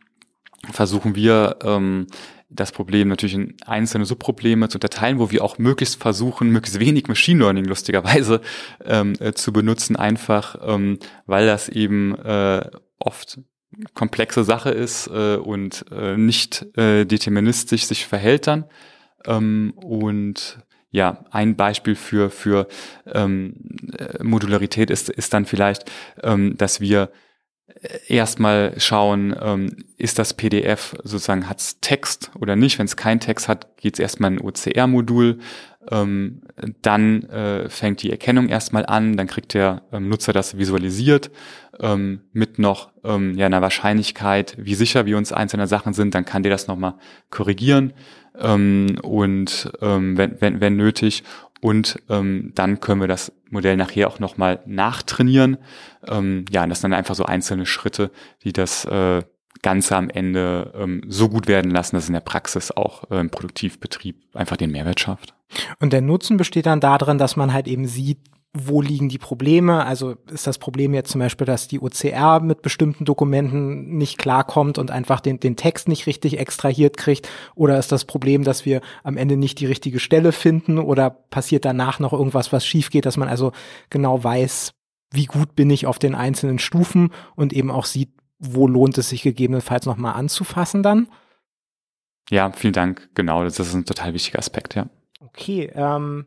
[0.73, 2.07] versuchen wir ähm,
[2.51, 7.07] das Problem natürlich in einzelne Subprobleme zu unterteilen, wo wir auch möglichst versuchen, möglichst wenig
[7.07, 8.41] Machine Learning lustigerweise
[8.85, 13.41] ähm, äh, zu benutzen, einfach ähm, weil das eben äh, oft
[13.95, 18.65] komplexe Sache ist äh, und äh, nicht äh, deterministisch sich verhält dann.
[19.27, 20.59] Ähm, und
[20.90, 22.66] ja, ein Beispiel für, für
[23.07, 23.55] ähm,
[23.96, 25.90] äh, Modularität ist, ist dann vielleicht,
[26.22, 27.11] ähm, dass wir
[28.09, 32.79] erstmal schauen, ähm, ist das PDF sozusagen, hat's Text oder nicht.
[32.79, 35.38] Wenn es keinen Text hat, geht's erstmal in ein OCR-Modul.
[35.90, 36.42] Ähm,
[36.83, 41.31] dann äh, fängt die Erkennung erstmal an, dann kriegt der ähm, Nutzer das visualisiert
[41.79, 46.26] ähm, mit noch ähm, ja, einer Wahrscheinlichkeit, wie sicher wir uns einzelne Sachen sind, dann
[46.26, 46.94] kann der das nochmal
[47.31, 47.94] korrigieren
[48.38, 51.25] ähm, und ähm, wenn, wenn, wenn nötig
[51.61, 55.59] und ähm, dann können wir das Modell nachher auch nochmal nachtrainieren.
[56.09, 58.11] Ähm, ja, und das sind dann einfach so einzelne Schritte,
[58.45, 59.23] die das äh,
[59.62, 63.29] Ganze am Ende ähm, so gut werden lassen, dass in der Praxis auch äh, im
[63.29, 65.35] Produktivbetrieb einfach den Mehrwert schafft.
[65.81, 68.21] Und der Nutzen besteht dann darin, dass man halt eben sieht,
[68.53, 69.85] wo liegen die Probleme?
[69.85, 74.77] Also ist das Problem jetzt zum Beispiel, dass die OCR mit bestimmten Dokumenten nicht klarkommt
[74.77, 77.29] und einfach den, den Text nicht richtig extrahiert kriegt?
[77.55, 80.79] Oder ist das Problem, dass wir am Ende nicht die richtige Stelle finden?
[80.79, 83.53] Oder passiert danach noch irgendwas, was schief geht, dass man also
[83.89, 84.73] genau weiß,
[85.13, 88.11] wie gut bin ich auf den einzelnen Stufen und eben auch sieht,
[88.41, 91.09] wo lohnt es sich gegebenenfalls nochmal anzufassen dann?
[92.31, 93.11] Ja, vielen Dank.
[93.15, 94.89] Genau, das ist ein total wichtiger Aspekt, ja.
[95.21, 96.27] Okay, ähm,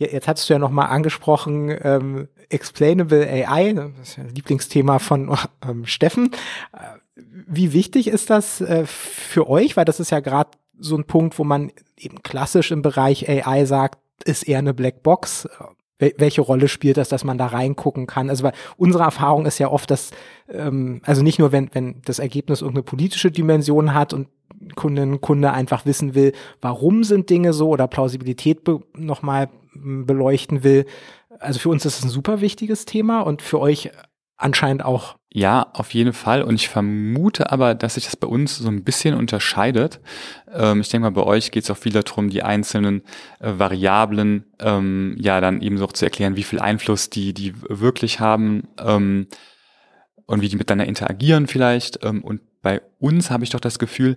[0.00, 5.36] Jetzt hattest du ja noch mal angesprochen, ähm, Explainable AI, das ist ja Lieblingsthema von
[5.68, 6.30] ähm, Steffen.
[6.72, 9.76] Äh, wie wichtig ist das äh, für euch?
[9.76, 13.66] Weil das ist ja gerade so ein Punkt, wo man eben klassisch im Bereich AI
[13.66, 15.48] sagt, ist eher eine Blackbox.
[15.98, 18.30] Welche Rolle spielt das, dass man da reingucken kann?
[18.30, 20.12] Also weil unsere Erfahrung ist ja oft, dass
[20.48, 24.28] ähm, also nicht nur wenn wenn das Ergebnis irgendeine politische Dimension hat und
[24.76, 26.32] Kundin, Kunde einfach wissen will,
[26.62, 28.62] warum sind Dinge so oder Plausibilität
[28.94, 30.86] nochmal beleuchten will.
[31.38, 33.90] Also für uns ist es ein super wichtiges Thema und für euch
[34.40, 35.16] anscheinend auch.
[35.32, 36.42] Ja, auf jeden Fall.
[36.42, 40.00] Und ich vermute aber, dass sich das bei uns so ein bisschen unterscheidet.
[40.52, 43.02] Ähm, ich denke mal, bei euch geht es auch viel darum, die einzelnen
[43.38, 48.18] äh, Variablen ähm, ja dann eben so zu erklären, wie viel Einfluss die, die wirklich
[48.18, 49.28] haben ähm,
[50.26, 52.04] und wie die miteinander interagieren vielleicht.
[52.04, 54.16] Ähm, und bei uns habe ich doch das Gefühl,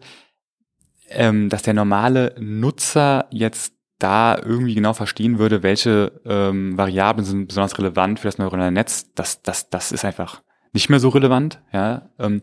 [1.09, 3.72] ähm, dass der normale Nutzer jetzt
[4.03, 9.13] da irgendwie genau verstehen würde, welche ähm, Variablen sind besonders relevant für das neuronale Netz,
[9.15, 10.41] das, das, das ist einfach
[10.73, 12.09] nicht mehr so relevant, ja.
[12.19, 12.41] Ähm,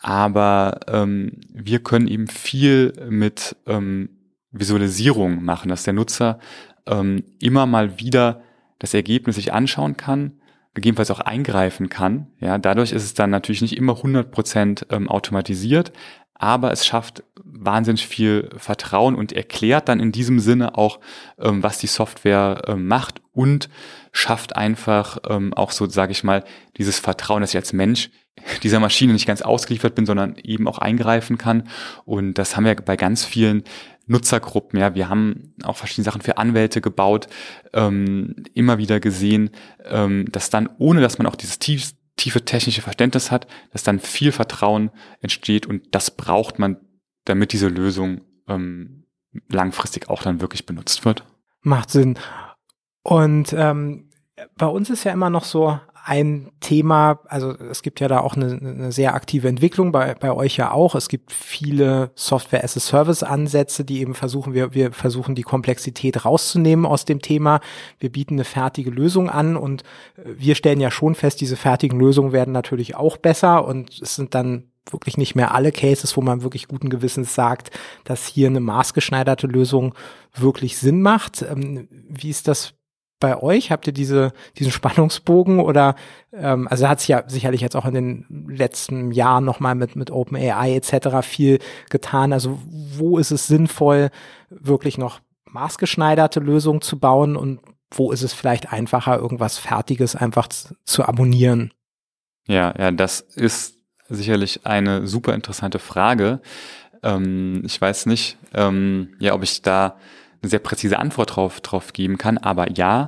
[0.00, 4.08] aber ähm, wir können eben viel mit ähm,
[4.50, 6.38] Visualisierung machen, dass der Nutzer
[6.86, 8.42] ähm, immer mal wieder
[8.78, 10.40] das Ergebnis sich anschauen kann,
[10.74, 12.28] gegebenenfalls auch eingreifen kann.
[12.40, 15.92] Ja, dadurch ist es dann natürlich nicht immer 100 Prozent ähm, automatisiert,
[16.40, 20.98] aber es schafft wahnsinnig viel Vertrauen und erklärt dann in diesem Sinne auch,
[21.38, 23.68] ähm, was die Software ähm, macht und
[24.12, 26.42] schafft einfach ähm, auch so, sage ich mal,
[26.78, 28.08] dieses Vertrauen, dass ich als Mensch
[28.62, 31.68] dieser Maschine nicht ganz ausgeliefert bin, sondern eben auch eingreifen kann.
[32.06, 33.62] Und das haben wir bei ganz vielen
[34.06, 37.28] Nutzergruppen, ja, wir haben auch verschiedene Sachen für Anwälte gebaut,
[37.74, 39.50] ähm, immer wieder gesehen,
[39.84, 43.98] ähm, dass dann, ohne dass man auch dieses tief, tiefe technische Verständnis hat, dass dann
[43.98, 46.76] viel Vertrauen entsteht und das braucht man,
[47.24, 49.06] damit diese Lösung ähm,
[49.48, 51.24] langfristig auch dann wirklich benutzt wird.
[51.62, 52.18] Macht Sinn.
[53.02, 54.10] Und ähm,
[54.56, 58.34] bei uns ist ja immer noch so, ein Thema, also es gibt ja da auch
[58.34, 60.96] eine, eine sehr aktive Entwicklung, bei, bei euch ja auch.
[60.96, 65.44] Es gibt viele Software as a Service Ansätze, die eben versuchen, wir, wir versuchen die
[65.44, 67.60] Komplexität rauszunehmen aus dem Thema.
[68.00, 69.82] Wir bieten eine fertige Lösung an und
[70.16, 74.16] äh, wir stellen ja schon fest, diese fertigen Lösungen werden natürlich auch besser und es
[74.16, 77.70] sind dann wirklich nicht mehr alle Cases, wo man wirklich guten Gewissens sagt,
[78.02, 79.94] dass hier eine maßgeschneiderte Lösung
[80.34, 81.42] wirklich Sinn macht.
[81.42, 82.74] Ähm, wie ist das
[83.20, 83.70] bei euch?
[83.70, 85.94] Habt ihr diese, diesen Spannungsbogen oder
[86.32, 90.10] ähm, also hat sich ja sicherlich jetzt auch in den letzten Jahren nochmal mit, mit
[90.10, 91.18] OpenAI etc.
[91.22, 91.58] viel
[91.90, 92.32] getan.
[92.32, 94.10] Also wo ist es sinnvoll,
[94.48, 97.60] wirklich noch maßgeschneiderte Lösungen zu bauen und
[97.92, 101.72] wo ist es vielleicht einfacher, irgendwas Fertiges einfach zu abonnieren?
[102.46, 103.74] Ja, ja, das ist
[104.08, 106.40] sicherlich eine super interessante Frage.
[107.02, 109.96] Ähm, ich weiß nicht, ähm, ja, ob ich da
[110.42, 112.38] eine sehr präzise Antwort drauf, drauf geben kann.
[112.38, 113.06] Aber ja,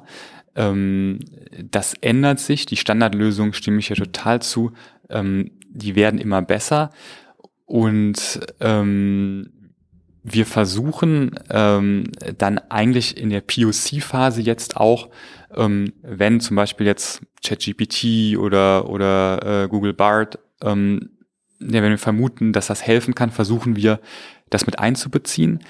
[0.55, 1.21] ähm,
[1.63, 2.67] das ändert sich.
[2.67, 4.73] Die Standardlösungen stimme ich ja total zu.
[5.09, 6.91] Ähm, die werden immer besser.
[7.65, 9.51] Und ähm,
[10.23, 12.05] wir versuchen ähm,
[12.39, 15.09] dann eigentlich in der POC-Phase jetzt auch,
[15.55, 21.11] ähm, wenn zum Beispiel jetzt ChatGPT oder, oder äh, Google Bard, ähm,
[21.61, 24.01] ja, wenn wir vermuten, dass das helfen kann, versuchen wir,
[24.51, 25.61] das mit einzubeziehen.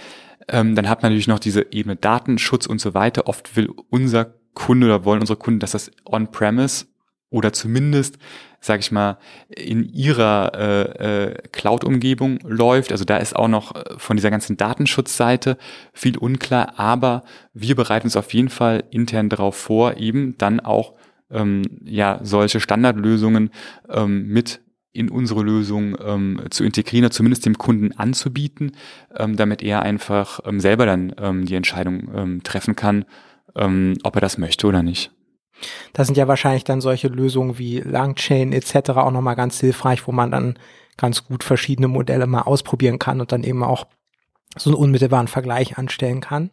[0.49, 3.27] Ähm, dann hat man natürlich noch diese Ebene Datenschutz und so weiter.
[3.27, 6.87] Oft will unser Kunde oder wollen unsere Kunden, dass das on-premise
[7.31, 8.19] oder zumindest,
[8.61, 12.93] sage ich mal, in ihrer äh, äh, Cloud-Umgebung läuft.
[12.93, 15.57] Also da ist auch noch äh, von dieser ganzen Datenschutzseite
[15.95, 17.25] viel unklar, aber
[17.55, 20.95] wir bereiten uns auf jeden Fall intern darauf vor, eben dann auch
[21.31, 23.51] ähm, ja solche Standardlösungen
[23.89, 24.61] ähm, mit
[24.93, 28.73] in unsere Lösung ähm, zu integrieren, oder zumindest dem Kunden anzubieten,
[29.17, 33.05] ähm, damit er einfach ähm, selber dann ähm, die Entscheidung ähm, treffen kann,
[33.57, 35.13] ähm, ob er das möchte oder nicht.
[35.93, 38.91] Da sind ja wahrscheinlich dann solche Lösungen wie Langchain etc.
[38.91, 40.59] auch nochmal ganz hilfreich, wo man dann
[40.97, 43.87] ganz gut verschiedene Modelle mal ausprobieren kann und dann eben auch
[44.57, 46.51] so einen unmittelbaren Vergleich anstellen kann.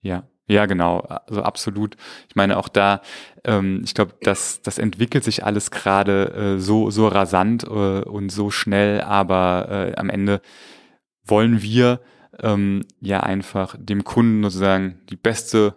[0.00, 1.96] Ja, ja, genau, also absolut.
[2.28, 3.00] Ich meine, auch da,
[3.44, 7.68] ähm, ich glaube, das, das entwickelt sich alles gerade äh, so, so rasant äh,
[8.02, 10.40] und so schnell, aber äh, am Ende
[11.24, 12.00] wollen wir
[12.40, 15.76] ähm, ja einfach dem Kunden sozusagen die beste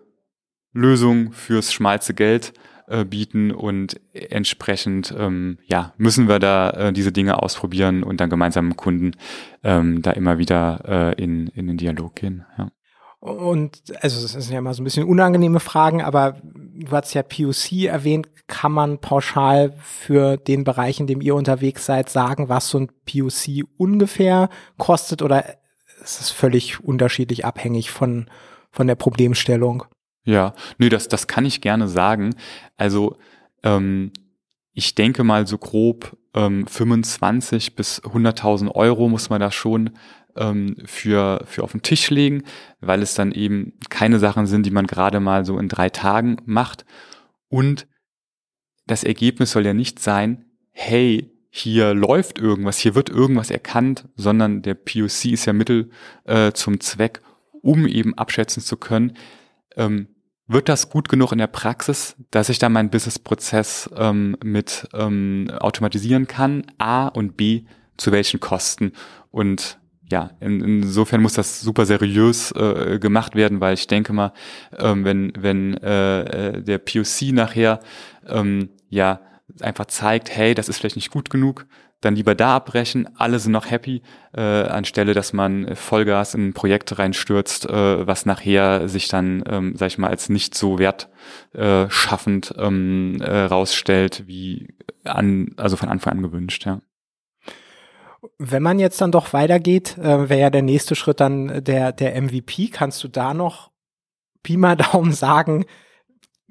[0.72, 2.54] Lösung fürs schmalze Geld
[2.88, 8.30] äh, bieten und entsprechend ähm, ja müssen wir da äh, diese Dinge ausprobieren und dann
[8.30, 9.12] gemeinsam mit Kunden
[9.64, 12.46] ähm, da immer wieder äh, in, in den Dialog gehen.
[12.58, 12.70] Ja.
[13.20, 17.24] Und also es sind ja mal so ein bisschen unangenehme Fragen, aber du hast ja
[17.24, 18.30] POC erwähnt.
[18.48, 22.90] Kann man pauschal für den Bereich, in dem ihr unterwegs seid, sagen, was so ein
[23.06, 25.46] POC ungefähr kostet oder
[26.02, 28.30] ist es völlig unterschiedlich abhängig von,
[28.72, 29.84] von der Problemstellung?
[30.24, 32.36] Ja, nö, das, das kann ich gerne sagen.
[32.78, 33.18] Also
[33.64, 34.12] ähm,
[34.80, 39.90] ich denke mal so grob ähm, 25 bis 100.000 Euro muss man da schon
[40.38, 42.44] ähm, für, für auf den Tisch legen,
[42.80, 46.38] weil es dann eben keine Sachen sind, die man gerade mal so in drei Tagen
[46.46, 46.86] macht.
[47.50, 47.88] Und
[48.88, 54.62] das Ergebnis soll ja nicht sein, hey, hier läuft irgendwas, hier wird irgendwas erkannt, sondern
[54.62, 55.90] der POC ist ja Mittel
[56.24, 57.22] äh, zum Zweck,
[57.62, 59.18] um eben abschätzen zu können,
[59.76, 60.08] ähm,
[60.50, 65.50] wird das gut genug in der Praxis, dass ich da meinen Businessprozess ähm, mit ähm,
[65.60, 66.66] automatisieren kann?
[66.80, 67.64] A und B,
[67.98, 68.94] zu welchen Kosten?
[69.32, 69.78] Und
[70.12, 74.34] ja, in, insofern muss das super seriös äh, gemacht werden, weil ich denke mal,
[74.78, 76.22] ähm, wenn, wenn äh,
[76.58, 77.80] äh der POC nachher
[78.28, 79.22] ähm, ja
[79.62, 81.68] einfach zeigt, hey, das ist vielleicht nicht gut genug,
[82.02, 84.02] dann lieber da abbrechen, alle sind noch happy,
[84.34, 89.76] äh, anstelle, dass man Vollgas in ein Projekt reinstürzt, äh, was nachher sich dann, ähm,
[89.76, 94.68] sag ich mal, als nicht so wertschaffend äh, ähm, äh, rausstellt, wie
[95.04, 96.82] an, also von Anfang an gewünscht, ja.
[98.38, 102.22] Wenn man jetzt dann doch weitergeht, äh, wäre ja der nächste Schritt dann der, der
[102.22, 102.68] MVP.
[102.68, 103.72] Kannst du da noch
[104.44, 105.66] Pi mal Daumen sagen,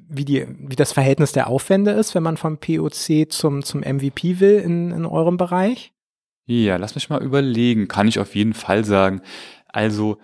[0.09, 4.40] wie, die, wie das Verhältnis der Aufwände ist, wenn man vom POC zum, zum MVP
[4.40, 5.92] will in, in eurem Bereich?
[6.47, 7.88] Ja, lass mich mal überlegen.
[7.88, 9.21] Kann ich auf jeden Fall sagen.
[9.68, 10.18] Also,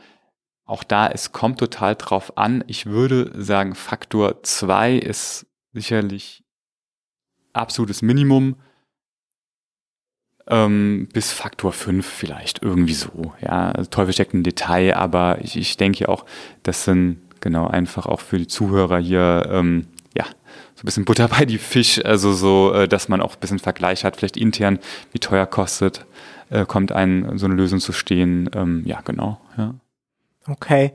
[0.65, 2.65] auch da, es kommt total drauf an.
[2.67, 6.43] Ich würde sagen, Faktor zwei ist sicherlich
[7.53, 8.57] absolutes Minimum
[10.47, 13.33] ähm, bis Faktor 5 vielleicht irgendwie so.
[13.41, 16.25] Ja, also Teufel steckt im Detail, aber ich, ich denke auch,
[16.63, 20.25] das sind genau einfach auch für die Zuhörer hier, ähm, ja,
[20.75, 23.61] so ein bisschen Butter bei die Fisch, also so, äh, dass man auch ein bisschen
[23.61, 24.81] Vergleich hat, vielleicht intern,
[25.13, 26.07] wie teuer kostet,
[26.51, 28.51] äh, kommt ein, so eine Lösung zu stehen.
[28.55, 29.75] Ähm, ja, genau, ja.
[30.49, 30.93] Okay.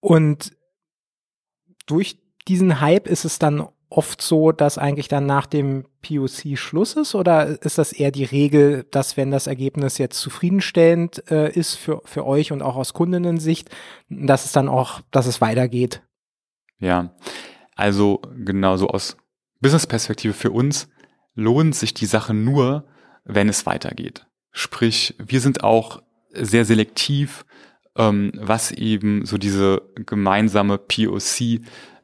[0.00, 0.52] Und
[1.86, 6.94] durch diesen Hype ist es dann oft so, dass eigentlich dann nach dem POC Schluss
[6.94, 11.74] ist oder ist das eher die Regel, dass wenn das Ergebnis jetzt zufriedenstellend äh, ist
[11.74, 13.70] für, für euch und auch aus Kundinnen-Sicht,
[14.08, 16.02] dass es dann auch, dass es weitergeht?
[16.78, 17.14] Ja,
[17.76, 19.16] also genauso aus
[19.60, 20.88] Business-Perspektive für uns
[21.34, 22.84] lohnt sich die Sache nur,
[23.24, 24.26] wenn es weitergeht.
[24.50, 26.02] Sprich, wir sind auch
[26.32, 27.44] sehr selektiv,
[27.96, 31.60] ähm, was eben so diese gemeinsame POC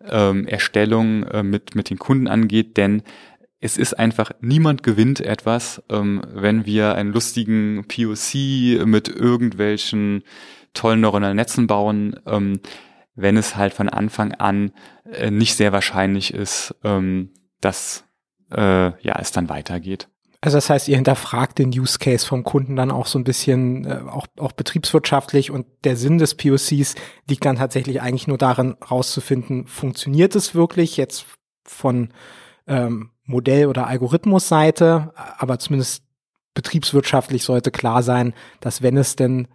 [0.07, 3.03] ähm, äh, mit, mit den Kunden angeht, denn
[3.61, 10.23] es ist einfach, niemand gewinnt etwas, ähm, wenn wir einen lustigen POC mit irgendwelchen
[10.75, 12.61] tollen neuronalen Netzen bauen, ähm,
[13.15, 14.71] wenn es halt von Anfang an
[15.11, 17.31] äh, nicht sehr wahrscheinlich ist, ähm,
[17.61, 18.05] dass
[18.53, 20.09] äh, ja es dann weitergeht.
[20.41, 23.85] Also das heißt, ihr hinterfragt den Use Case vom Kunden dann auch so ein bisschen,
[23.85, 26.95] äh, auch, auch betriebswirtschaftlich und der Sinn des POCs
[27.29, 31.27] liegt dann tatsächlich eigentlich nur darin, rauszufinden, funktioniert es wirklich jetzt
[31.65, 32.11] von
[32.69, 36.05] ähm, Modell- oder Algorithmusseite, aber zumindest
[36.55, 39.49] betriebswirtschaftlich sollte klar sein, dass wenn es denn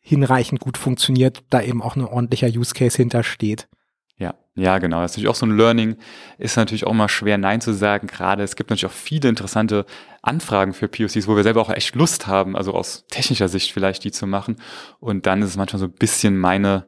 [0.00, 3.68] hinreichend gut funktioniert, da eben auch ein ordentlicher Use Case hintersteht.
[4.16, 5.00] Ja, ja, genau.
[5.00, 5.96] Das ist natürlich auch so ein Learning.
[6.38, 8.06] Ist natürlich auch mal schwer, Nein zu sagen.
[8.08, 9.86] Gerade es gibt natürlich auch viele interessante
[10.22, 14.04] Anfragen für POCs, wo wir selber auch echt Lust haben, also aus technischer Sicht vielleicht
[14.04, 14.56] die zu machen.
[15.00, 16.86] Und dann ist es manchmal so ein bisschen meine,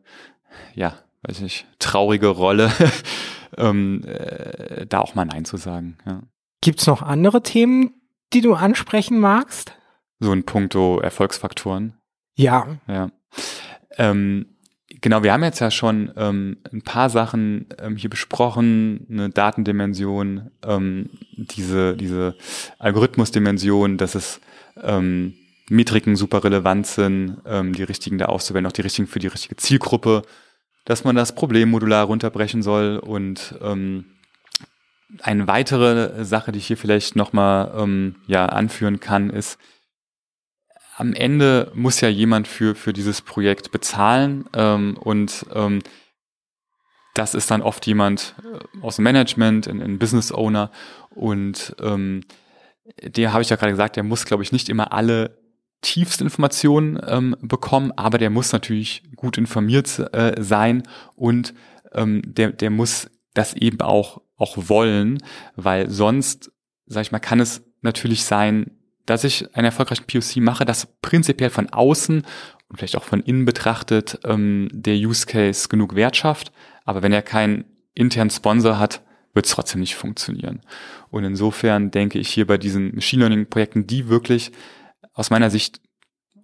[0.74, 2.70] ja, weiß nicht, traurige Rolle,
[3.58, 5.98] ähm, äh, da auch mal Nein zu sagen.
[6.06, 6.22] Ja.
[6.60, 7.94] Gibt's noch andere Themen,
[8.32, 9.76] die du ansprechen magst?
[10.20, 11.98] So in puncto Erfolgsfaktoren.
[12.36, 12.78] Ja.
[12.86, 13.10] Ja.
[13.96, 14.53] Ähm,
[15.04, 20.50] genau, wir haben jetzt ja schon ähm, ein paar Sachen ähm, hier besprochen, eine Datendimension,
[20.66, 22.36] ähm, diese, diese
[22.78, 24.40] Algorithmusdimension, dass es
[24.82, 25.34] ähm,
[25.68, 29.56] Metriken super relevant sind, ähm, die richtigen da auszuwählen, auch die richtigen für die richtige
[29.56, 30.22] Zielgruppe,
[30.86, 34.06] dass man das Problem modular runterbrechen soll und ähm,
[35.20, 39.58] eine weitere Sache, die ich hier vielleicht nochmal ähm, ja, anführen kann, ist,
[40.96, 45.80] am Ende muss ja jemand für, für dieses Projekt bezahlen ähm, und ähm,
[47.14, 50.70] das ist dann oft jemand äh, aus dem Management, ein, ein Business Owner
[51.10, 52.22] und ähm,
[53.02, 55.38] der habe ich ja gerade gesagt, der muss, glaube ich, nicht immer alle
[55.80, 60.82] tiefste Informationen ähm, bekommen, aber der muss natürlich gut informiert äh, sein
[61.14, 61.54] und
[61.92, 65.18] ähm, der, der muss das eben auch, auch wollen,
[65.56, 66.52] weil sonst,
[66.86, 68.70] sag ich mal, kann es natürlich sein,
[69.06, 72.22] dass ich einen erfolgreichen POC mache, dass prinzipiell von außen
[72.68, 76.52] und vielleicht auch von innen betrachtet ähm, der Use Case genug Wert schafft.
[76.84, 79.02] Aber wenn er keinen internen Sponsor hat,
[79.34, 80.60] wird es trotzdem nicht funktionieren.
[81.10, 84.52] Und insofern denke ich hier bei diesen Machine Learning Projekten, die wirklich
[85.12, 85.80] aus meiner Sicht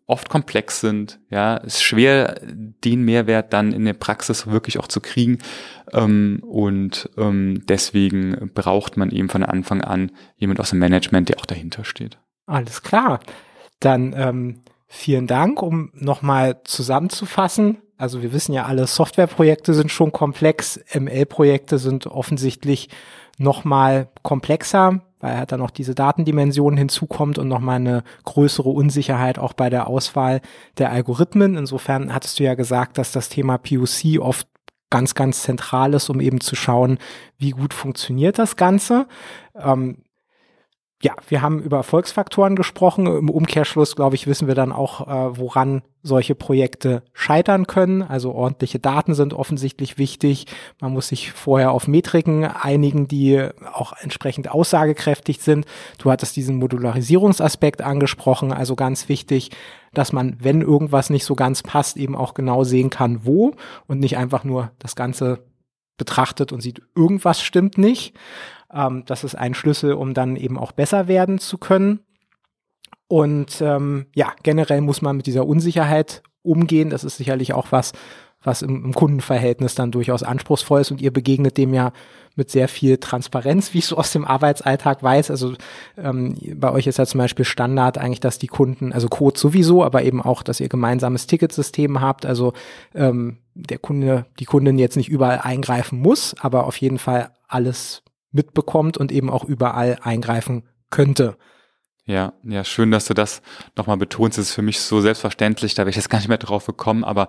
[0.06, 5.00] oft komplex sind, ja, ist schwer, den Mehrwert dann in der Praxis wirklich auch zu
[5.00, 5.38] kriegen.
[5.92, 11.38] Ähm, und ähm, deswegen braucht man eben von Anfang an jemand aus dem Management, der
[11.38, 12.18] auch dahinter steht.
[12.47, 13.20] Alles klar.
[13.78, 17.78] Dann ähm, vielen Dank, um nochmal zusammenzufassen.
[17.97, 22.88] Also wir wissen ja alle, Softwareprojekte sind schon komplex, ML-Projekte sind offensichtlich
[23.38, 29.53] nochmal komplexer, weil halt dann noch diese Datendimension hinzukommt und nochmal eine größere Unsicherheit auch
[29.53, 30.41] bei der Auswahl
[30.78, 31.57] der Algorithmen.
[31.57, 34.49] Insofern hattest du ja gesagt, dass das Thema POC oft
[34.91, 36.99] ganz, ganz zentral ist, um eben zu schauen,
[37.38, 39.07] wie gut funktioniert das Ganze.
[39.55, 39.99] Ähm,
[41.03, 43.07] ja, wir haben über Erfolgsfaktoren gesprochen.
[43.07, 48.03] Im Umkehrschluss, glaube ich, wissen wir dann auch, äh, woran solche Projekte scheitern können.
[48.03, 50.46] Also ordentliche Daten sind offensichtlich wichtig.
[50.78, 55.64] Man muss sich vorher auf Metriken einigen, die auch entsprechend aussagekräftig sind.
[55.96, 58.53] Du hattest diesen Modularisierungsaspekt angesprochen.
[58.53, 59.51] Also ganz wichtig,
[59.94, 63.55] dass man, wenn irgendwas nicht so ganz passt, eben auch genau sehen kann, wo
[63.86, 65.44] und nicht einfach nur das Ganze
[65.96, 68.14] betrachtet und sieht, irgendwas stimmt nicht.
[68.72, 72.00] Ähm, das ist ein Schlüssel, um dann eben auch besser werden zu können.
[73.08, 76.90] Und ähm, ja, generell muss man mit dieser Unsicherheit umgehen.
[76.90, 77.92] Das ist sicherlich auch was,
[78.42, 80.90] was im, im, Kundenverhältnis dann durchaus anspruchsvoll ist.
[80.92, 81.92] Und ihr begegnet dem ja
[82.36, 85.30] mit sehr viel Transparenz, wie ich so aus dem Arbeitsalltag weiß.
[85.30, 85.54] Also
[85.98, 89.84] ähm, bei euch ist ja zum Beispiel Standard eigentlich, dass die Kunden, also Code sowieso,
[89.84, 92.24] aber eben auch, dass ihr gemeinsames Ticketsystem habt.
[92.24, 92.52] Also
[92.94, 98.02] ähm, der Kunde, die Kundin jetzt nicht überall eingreifen muss, aber auf jeden Fall alles
[98.32, 101.36] mitbekommt und eben auch überall eingreifen könnte.
[102.06, 103.42] Ja, ja, schön, dass du das
[103.76, 104.38] nochmal betonst.
[104.38, 107.04] Das ist für mich so selbstverständlich, da wäre ich jetzt gar nicht mehr drauf gekommen,
[107.04, 107.28] aber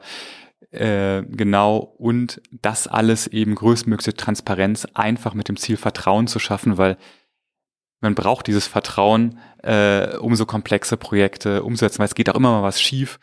[0.72, 6.78] äh, genau und das alles eben größtmögliche Transparenz einfach mit dem Ziel Vertrauen zu schaffen,
[6.78, 6.98] weil
[8.00, 12.52] man braucht dieses Vertrauen, äh, um so komplexe Projekte umzusetzen, weil es geht auch immer
[12.52, 13.20] mal was schief.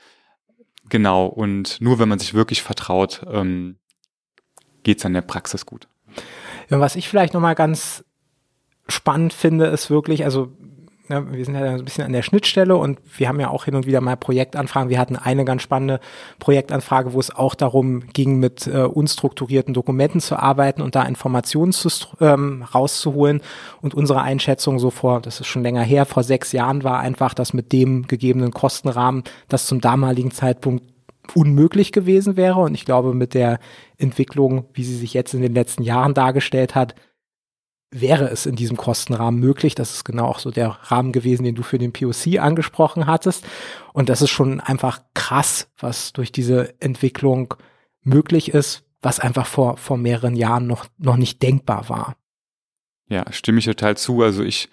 [0.88, 3.78] Genau, und nur wenn man sich wirklich vertraut, ähm,
[4.84, 5.88] geht es in der Praxis gut.
[6.70, 8.04] Ja, was ich vielleicht nochmal ganz
[8.88, 10.50] spannend finde, ist wirklich, also
[11.08, 13.74] ja, wir sind ja ein bisschen an der Schnittstelle und wir haben ja auch hin
[13.74, 14.90] und wieder mal Projektanfragen.
[14.90, 16.00] Wir hatten eine ganz spannende
[16.38, 21.72] Projektanfrage, wo es auch darum ging, mit äh, unstrukturierten Dokumenten zu arbeiten und da Informationen
[21.72, 21.88] zu,
[22.20, 23.40] ähm, rauszuholen.
[23.80, 27.32] Und unsere Einschätzung so vor, das ist schon länger her, vor sechs Jahren war einfach,
[27.32, 30.84] dass mit dem gegebenen Kostenrahmen das zum damaligen Zeitpunkt
[31.34, 32.60] unmöglich gewesen wäre.
[32.60, 33.58] Und ich glaube, mit der
[33.96, 36.94] Entwicklung, wie sie sich jetzt in den letzten Jahren dargestellt hat,
[37.90, 39.74] wäre es in diesem Kostenrahmen möglich.
[39.74, 43.46] Das ist genau auch so der Rahmen gewesen, den du für den POC angesprochen hattest.
[43.92, 47.54] Und das ist schon einfach krass, was durch diese Entwicklung
[48.02, 52.16] möglich ist, was einfach vor, vor mehreren Jahren noch, noch nicht denkbar war.
[53.08, 54.22] Ja, stimme ich total zu.
[54.22, 54.68] Also ich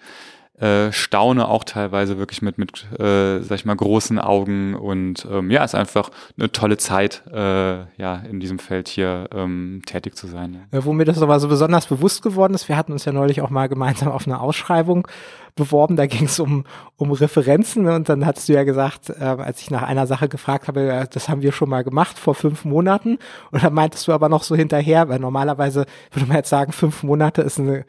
[0.58, 5.50] äh, staune auch teilweise wirklich mit, mit äh, sag ich mal, großen Augen und ähm,
[5.50, 10.26] ja, ist einfach eine tolle Zeit, äh, ja, in diesem Feld hier ähm, tätig zu
[10.26, 10.66] sein.
[10.72, 10.84] Ja.
[10.84, 13.50] Wo mir das aber so besonders bewusst geworden ist, wir hatten uns ja neulich auch
[13.50, 15.06] mal gemeinsam auf eine Ausschreibung
[15.56, 16.64] beworben, da ging es um,
[16.96, 20.68] um Referenzen und dann hast du ja gesagt, äh, als ich nach einer Sache gefragt
[20.68, 23.18] habe, äh, das haben wir schon mal gemacht vor fünf Monaten
[23.50, 27.02] und dann meintest du aber noch so hinterher, weil normalerweise würde man jetzt sagen, fünf
[27.02, 27.84] Monate ist eine,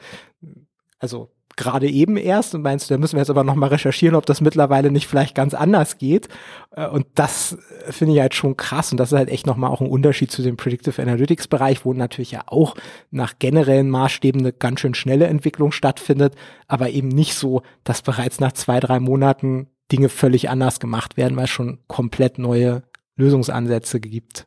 [1.00, 4.26] also gerade eben erst und meinst du, da müssen wir jetzt aber nochmal recherchieren, ob
[4.26, 6.30] das mittlerweile nicht vielleicht ganz anders geht.
[6.72, 7.58] Äh, und das
[7.90, 10.42] finde ich halt schon krass und das ist halt echt nochmal auch ein Unterschied zu
[10.42, 12.76] dem Predictive Analytics Bereich, wo natürlich ja auch
[13.12, 16.36] nach generellen Maßstäben eine ganz schön schnelle Entwicklung stattfindet,
[16.68, 21.36] aber eben nicht so, dass bereits nach zwei, drei Monaten Dinge völlig anders gemacht werden,
[21.36, 22.84] weil es schon komplett neue
[23.16, 24.46] Lösungsansätze gibt.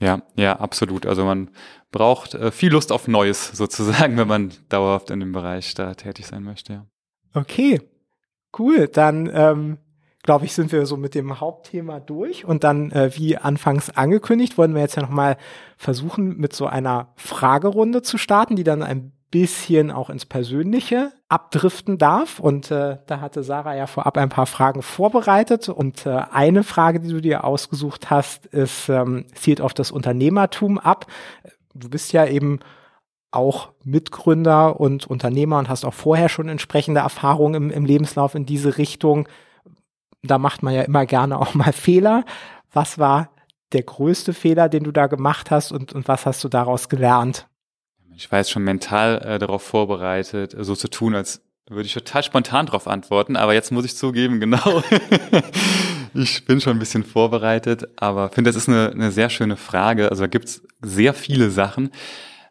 [0.00, 1.06] Ja, ja, absolut.
[1.06, 1.50] Also man
[1.90, 6.26] braucht äh, viel Lust auf Neues sozusagen, wenn man dauerhaft in dem Bereich da tätig
[6.26, 6.72] sein möchte.
[6.72, 6.86] Ja.
[7.34, 7.80] Okay,
[8.58, 8.88] cool.
[8.88, 9.78] Dann ähm,
[10.22, 12.44] glaube ich, sind wir so mit dem Hauptthema durch.
[12.44, 15.36] Und dann, äh, wie anfangs angekündigt, wollen wir jetzt ja nochmal
[15.76, 21.98] versuchen, mit so einer Fragerunde zu starten, die dann ein bisschen auch ins Persönliche abdriften
[21.98, 22.40] darf.
[22.40, 25.68] Und äh, da hatte Sarah ja vorab ein paar Fragen vorbereitet.
[25.68, 30.78] Und äh, eine Frage, die du dir ausgesucht hast, ist, ähm, zielt auf das Unternehmertum
[30.78, 31.06] ab.
[31.74, 32.60] Du bist ja eben
[33.30, 38.44] auch Mitgründer und Unternehmer und hast auch vorher schon entsprechende Erfahrungen im, im Lebenslauf in
[38.44, 39.28] diese Richtung.
[40.22, 42.24] Da macht man ja immer gerne auch mal Fehler.
[42.72, 43.30] Was war
[43.72, 47.46] der größte Fehler, den du da gemacht hast und, und was hast du daraus gelernt?
[48.16, 52.22] Ich war jetzt schon mental äh, darauf vorbereitet, so zu tun, als würde ich total
[52.22, 54.82] spontan darauf antworten, aber jetzt muss ich zugeben, genau.
[56.14, 60.10] ich bin schon ein bisschen vorbereitet, aber finde, das ist eine, eine sehr schöne Frage.
[60.10, 61.90] Also da gibt's sehr viele Sachen.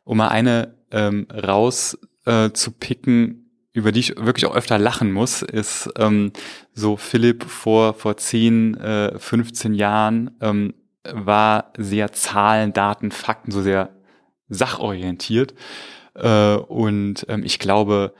[0.06, 5.12] Um mal eine ähm, raus äh, zu picken, über die ich wirklich auch öfter lachen
[5.12, 6.32] muss, ist ähm,
[6.74, 13.62] so Philipp vor, vor 10, äh, 15 Jahren ähm, war sehr Zahlen, Daten, Fakten, so
[13.62, 13.92] sehr
[14.48, 15.54] sachorientiert.
[16.16, 18.14] Äh, und ähm, ich glaube,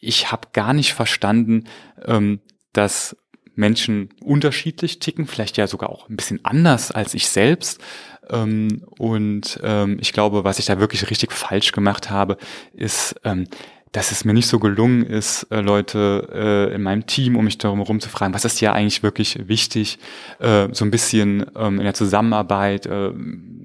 [0.00, 1.64] ich habe gar nicht verstanden,
[2.04, 2.40] ähm,
[2.72, 3.16] dass
[3.54, 7.80] Menschen unterschiedlich ticken, vielleicht ja sogar auch ein bisschen anders als ich selbst.
[8.30, 12.38] Ähm, und ähm, ich glaube, was ich da wirklich richtig falsch gemacht habe,
[12.72, 13.46] ist, ähm,
[13.92, 16.28] dass es mir nicht so gelungen ist, äh, Leute
[16.70, 19.48] äh, in meinem Team, um mich darum herum zu fragen, was ist ja eigentlich wirklich
[19.48, 19.98] wichtig,
[20.40, 23.10] äh, so ein bisschen ähm, in der Zusammenarbeit, äh,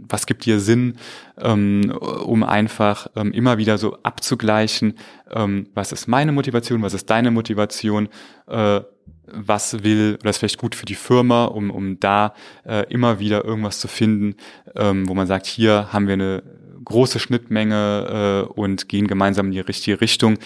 [0.10, 0.98] was gibt dir Sinn,
[1.40, 4.96] ähm, um einfach ähm, immer wieder so abzugleichen,
[5.32, 8.10] ähm, was ist meine Motivation, was ist deine Motivation,
[8.48, 8.82] äh,
[9.30, 12.34] was will oder ist vielleicht gut für die Firma, um, um da
[12.66, 14.36] äh, immer wieder irgendwas zu finden,
[14.76, 16.44] ähm, wo man sagt, hier haben wir eine
[16.88, 20.38] große Schnittmenge äh, und gehen gemeinsam in die richtige Richtung,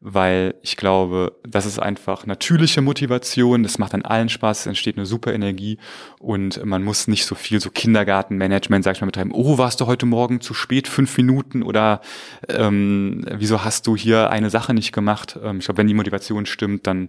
[0.00, 4.96] weil ich glaube, das ist einfach natürliche Motivation, das macht an allen Spaß, es entsteht
[4.96, 5.78] eine super Energie
[6.20, 9.86] und man muss nicht so viel so Kindergartenmanagement, sag ich mal, betreiben, oh, warst du
[9.86, 12.00] heute Morgen zu spät, fünf Minuten oder
[12.48, 15.36] ähm, wieso hast du hier eine Sache nicht gemacht?
[15.42, 17.08] Ähm, ich glaube, wenn die Motivation stimmt, dann,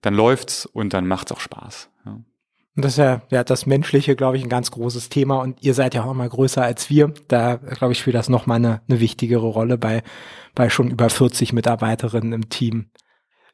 [0.00, 1.90] dann läuft's und dann macht's auch Spaß.
[2.74, 5.40] Und das ist ja, ja das Menschliche, glaube ich, ein ganz großes Thema.
[5.40, 7.12] Und ihr seid ja auch mal größer als wir.
[7.28, 10.02] Da, glaube ich, spielt das nochmal eine, eine wichtigere Rolle bei,
[10.54, 12.90] bei schon über 40 Mitarbeiterinnen im Team.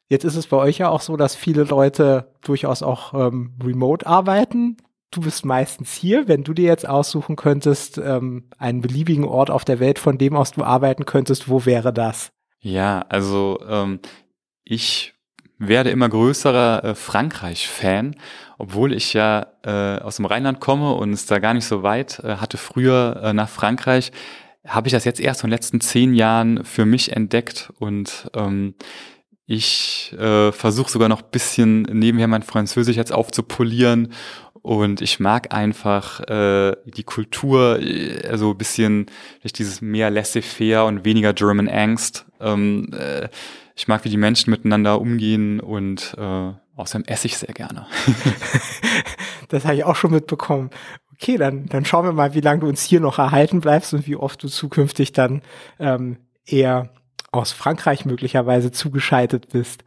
[0.07, 4.07] Jetzt ist es bei euch ja auch so, dass viele Leute durchaus auch ähm, remote
[4.07, 4.77] arbeiten.
[5.11, 6.27] Du bist meistens hier.
[6.27, 10.35] Wenn du dir jetzt aussuchen könntest, ähm, einen beliebigen Ort auf der Welt, von dem
[10.35, 12.31] aus du arbeiten könntest, wo wäre das?
[12.59, 13.99] Ja, also ähm,
[14.63, 15.13] ich
[15.59, 18.15] werde immer größerer äh, Frankreich-Fan,
[18.57, 22.19] obwohl ich ja äh, aus dem Rheinland komme und es da gar nicht so weit
[22.19, 24.11] äh, hatte früher äh, nach Frankreich,
[24.65, 28.75] habe ich das jetzt erst in den letzten zehn Jahren für mich entdeckt und ähm,
[29.45, 34.13] ich äh, versuche sogar noch bisschen nebenher mein Französisch jetzt aufzupolieren
[34.61, 39.07] und ich mag einfach äh, die Kultur, äh, also bisschen
[39.41, 42.25] durch dieses mehr laissez-faire und weniger German Angst.
[42.39, 43.29] Ähm, äh,
[43.79, 47.87] ich mag, wie die Menschen miteinander umgehen und äh, außerdem esse ich sehr gerne.
[49.47, 50.69] das habe ich auch schon mitbekommen.
[51.13, 54.05] Okay, dann, dann schauen wir mal, wie lange du uns hier noch erhalten bleibst und
[54.05, 55.43] wie oft du zukünftig dann
[55.79, 56.89] ähm, eher
[57.31, 59.85] aus Frankreich möglicherweise zugeschaltet bist.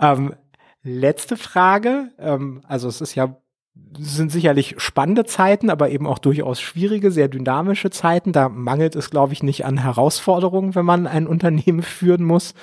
[0.00, 0.34] Ähm,
[0.82, 2.10] letzte Frage.
[2.18, 3.36] Ähm, also es ist ja
[3.98, 8.32] sind sicherlich spannende Zeiten, aber eben auch durchaus schwierige, sehr dynamische Zeiten.
[8.32, 12.54] Da mangelt es, glaube ich, nicht an Herausforderungen, wenn man ein Unternehmen führen muss.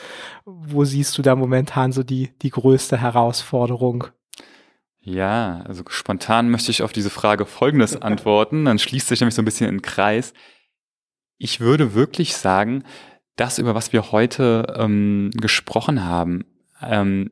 [0.45, 4.05] Wo siehst du da momentan so die, die größte Herausforderung?
[5.01, 8.65] Ja, also spontan möchte ich auf diese Frage Folgendes antworten.
[8.65, 10.33] Dann schließt sich nämlich so ein bisschen in den Kreis.
[11.37, 12.83] Ich würde wirklich sagen,
[13.35, 16.45] das, über was wir heute ähm, gesprochen haben,
[16.81, 17.31] ähm,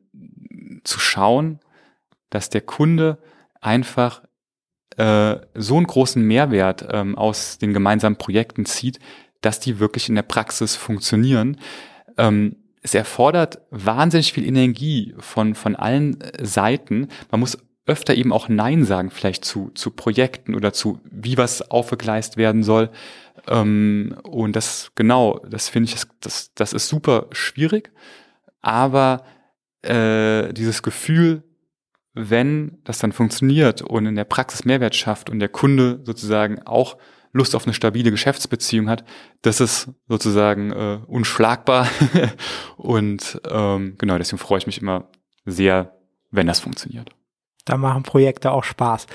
[0.82, 1.60] zu schauen,
[2.30, 3.18] dass der Kunde
[3.60, 4.22] einfach
[4.96, 8.98] äh, so einen großen Mehrwert ähm, aus den gemeinsamen Projekten zieht,
[9.40, 11.58] dass die wirklich in der Praxis funktionieren.
[12.16, 17.08] Ähm, es erfordert wahnsinnig viel Energie von, von allen Seiten.
[17.30, 21.70] Man muss öfter eben auch Nein sagen, vielleicht zu, zu Projekten oder zu, wie was
[21.70, 22.90] aufgegleist werden soll.
[23.46, 27.90] Ähm, und das, genau, das finde ich, das, das ist super schwierig.
[28.60, 29.24] Aber
[29.82, 31.42] äh, dieses Gefühl,
[32.18, 36.96] wenn das dann funktioniert und in der Praxis Mehrwert schafft und der Kunde sozusagen auch
[37.32, 39.04] Lust auf eine stabile Geschäftsbeziehung hat,
[39.42, 41.88] das ist sozusagen äh, unschlagbar.
[42.76, 45.08] und ähm, genau, deswegen freue ich mich immer
[45.44, 45.96] sehr,
[46.30, 47.10] wenn das funktioniert.
[47.64, 49.06] Da machen Projekte auch Spaß.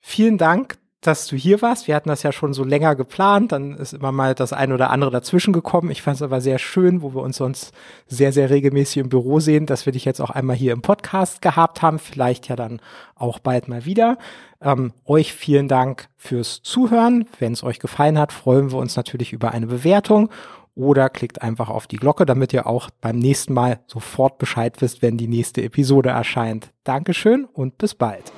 [0.00, 1.88] Vielen Dank, dass du hier warst.
[1.88, 3.52] Wir hatten das ja schon so länger geplant.
[3.52, 5.90] Dann ist immer mal das eine oder andere dazwischen gekommen.
[5.90, 7.72] Ich fand es aber sehr schön, wo wir uns sonst
[8.06, 11.42] sehr, sehr regelmäßig im Büro sehen, dass wir dich jetzt auch einmal hier im Podcast
[11.42, 11.98] gehabt haben.
[11.98, 12.80] Vielleicht ja dann
[13.14, 14.18] auch bald mal wieder.
[14.60, 17.26] Ähm, euch vielen Dank fürs Zuhören.
[17.38, 20.30] Wenn es euch gefallen hat, freuen wir uns natürlich über eine Bewertung
[20.76, 25.02] oder klickt einfach auf die Glocke, damit ihr auch beim nächsten Mal sofort Bescheid wisst,
[25.02, 26.70] wenn die nächste Episode erscheint.
[26.84, 28.32] Dankeschön und bis bald.